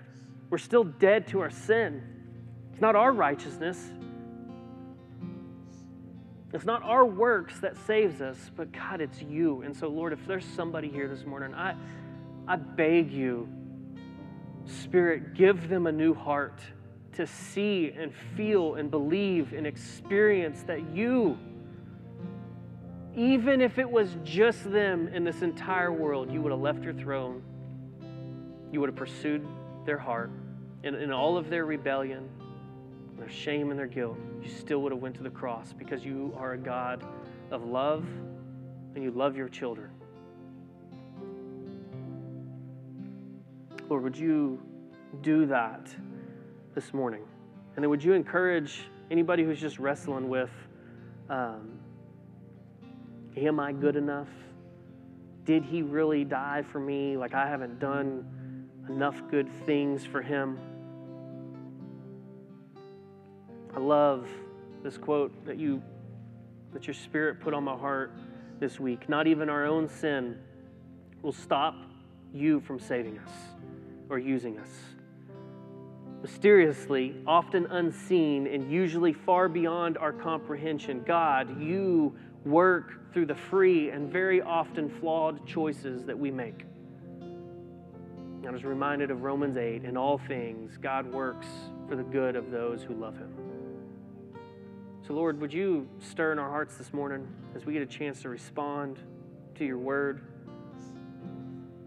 We're 0.51 0.59
still 0.59 0.83
dead 0.83 1.27
to 1.29 1.39
our 1.39 1.49
sin. 1.49 2.12
It's 2.73 2.81
not 2.81 2.95
our 2.95 3.13
righteousness, 3.13 3.79
it's 6.51 6.65
not 6.65 6.83
our 6.83 7.05
works 7.05 7.59
that 7.61 7.77
saves 7.87 8.21
us, 8.21 8.51
but 8.55 8.71
God, 8.71 9.01
it's 9.01 9.21
you. 9.21 9.61
And 9.61 9.75
so, 9.75 9.87
Lord, 9.87 10.13
if 10.13 10.25
there's 10.27 10.45
somebody 10.45 10.89
here 10.89 11.07
this 11.07 11.25
morning, 11.25 11.53
I, 11.55 11.75
I 12.47 12.57
beg 12.57 13.11
you, 13.11 13.47
Spirit, 14.65 15.33
give 15.33 15.69
them 15.69 15.87
a 15.87 15.91
new 15.91 16.13
heart 16.13 16.59
to 17.13 17.25
see 17.27 17.93
and 17.97 18.13
feel 18.35 18.75
and 18.75 18.89
believe 18.89 19.53
and 19.53 19.65
experience 19.65 20.63
that 20.63 20.93
you, 20.93 21.37
even 23.15 23.61
if 23.61 23.77
it 23.77 23.89
was 23.89 24.15
just 24.23 24.71
them 24.71 25.07
in 25.07 25.23
this 25.23 25.41
entire 25.41 25.91
world, 25.91 26.31
you 26.31 26.41
would 26.41 26.51
have 26.51 26.61
left 26.61 26.83
your 26.83 26.93
throne. 26.93 27.41
You 28.71 28.79
would 28.79 28.89
have 28.89 28.95
pursued 28.95 29.45
their 29.85 29.97
heart 29.97 30.31
in, 30.83 30.95
in 30.95 31.11
all 31.11 31.37
of 31.37 31.49
their 31.49 31.65
rebellion, 31.65 32.29
their 33.17 33.29
shame 33.29 33.69
and 33.69 33.79
their 33.79 33.87
guilt, 33.87 34.17
you 34.41 34.49
still 34.49 34.81
would 34.81 34.91
have 34.91 35.01
went 35.01 35.15
to 35.15 35.23
the 35.23 35.29
cross 35.29 35.73
because 35.73 36.03
you 36.03 36.33
are 36.37 36.53
a 36.53 36.57
God 36.57 37.03
of 37.51 37.65
love 37.65 38.05
and 38.95 39.03
you 39.03 39.11
love 39.11 39.35
your 39.35 39.49
children. 39.49 39.89
Lord, 43.89 44.03
would 44.03 44.17
you 44.17 44.61
do 45.21 45.45
that 45.45 45.93
this 46.73 46.93
morning? 46.93 47.23
And 47.75 47.83
then 47.83 47.89
would 47.89 48.03
you 48.03 48.13
encourage 48.13 48.85
anybody 49.11 49.43
who's 49.43 49.59
just 49.59 49.79
wrestling 49.79 50.29
with, 50.29 50.51
um, 51.29 51.79
am 53.35 53.59
I 53.59 53.71
good 53.71 53.95
enough? 53.95 54.29
Did 55.45 55.63
he 55.63 55.81
really 55.81 56.23
die 56.23 56.63
for 56.63 56.79
me? 56.79 57.17
Like 57.17 57.33
I 57.33 57.47
haven't 57.47 57.79
done 57.79 58.69
enough 58.89 59.21
good 59.29 59.49
things 59.65 60.05
for 60.05 60.21
him. 60.21 60.57
I 63.75 63.79
love 63.79 64.27
this 64.83 64.97
quote 64.97 65.45
that 65.45 65.57
you 65.57 65.81
that 66.73 66.87
your 66.87 66.93
spirit 66.93 67.39
put 67.39 67.53
on 67.53 67.63
my 67.63 67.77
heart 67.77 68.11
this 68.59 68.79
week. 68.79 69.07
Not 69.07 69.27
even 69.27 69.49
our 69.49 69.65
own 69.65 69.87
sin 69.87 70.39
will 71.21 71.31
stop 71.31 71.75
you 72.33 72.59
from 72.61 72.79
saving 72.79 73.19
us 73.19 73.31
or 74.09 74.17
using 74.19 74.57
us. 74.57 74.69
Mysteriously, 76.21 77.15
often 77.27 77.65
unseen, 77.67 78.47
and 78.47 78.71
usually 78.71 79.13
far 79.13 79.49
beyond 79.49 79.97
our 79.97 80.13
comprehension, 80.13 81.03
God, 81.05 81.61
you 81.61 82.15
work 82.45 83.13
through 83.13 83.25
the 83.25 83.35
free 83.35 83.89
and 83.89 84.11
very 84.11 84.41
often 84.41 84.89
flawed 84.89 85.45
choices 85.45 86.05
that 86.05 86.17
we 86.17 86.31
make. 86.31 86.65
I 88.45 88.51
was 88.51 88.63
reminded 88.63 89.09
of 89.09 89.23
Romans 89.23 89.57
8 89.57 89.83
in 89.83 89.97
all 89.97 90.17
things, 90.17 90.77
God 90.77 91.11
works 91.11 91.47
for 91.87 91.95
the 91.95 92.03
good 92.03 92.35
of 92.35 92.51
those 92.51 92.83
who 92.83 92.93
love 92.93 93.15
him. 93.17 93.52
So, 95.05 95.13
Lord, 95.13 95.41
would 95.41 95.53
you 95.53 95.89
stir 95.99 96.31
in 96.31 96.39
our 96.39 96.49
hearts 96.49 96.77
this 96.77 96.93
morning 96.93 97.27
as 97.55 97.65
we 97.65 97.73
get 97.73 97.81
a 97.81 97.85
chance 97.85 98.21
to 98.21 98.29
respond 98.29 98.99
to 99.55 99.65
your 99.65 99.77
word? 99.77 100.21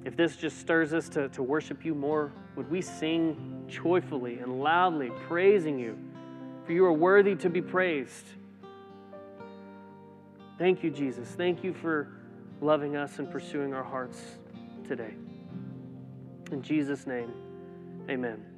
If 0.04 0.16
this 0.16 0.36
just 0.36 0.58
stirs 0.58 0.92
us 0.92 1.08
to, 1.10 1.30
to 1.30 1.42
worship 1.42 1.82
you 1.82 1.94
more, 1.94 2.30
would 2.56 2.70
we 2.70 2.82
sing 2.82 3.64
joyfully 3.68 4.38
and 4.38 4.60
loudly, 4.60 5.10
praising 5.26 5.78
you? 5.78 5.98
For 6.66 6.72
you 6.72 6.84
are 6.84 6.92
worthy 6.92 7.34
to 7.36 7.48
be 7.48 7.62
praised. 7.62 8.26
Thank 10.58 10.84
you, 10.84 10.90
Jesus. 10.90 11.26
Thank 11.28 11.64
you 11.64 11.72
for 11.72 12.08
loving 12.60 12.96
us 12.96 13.18
and 13.18 13.30
pursuing 13.30 13.72
our 13.72 13.84
hearts 13.84 14.20
today. 14.86 15.14
In 16.52 16.62
Jesus' 16.62 17.06
name, 17.06 17.32
amen. 18.10 18.55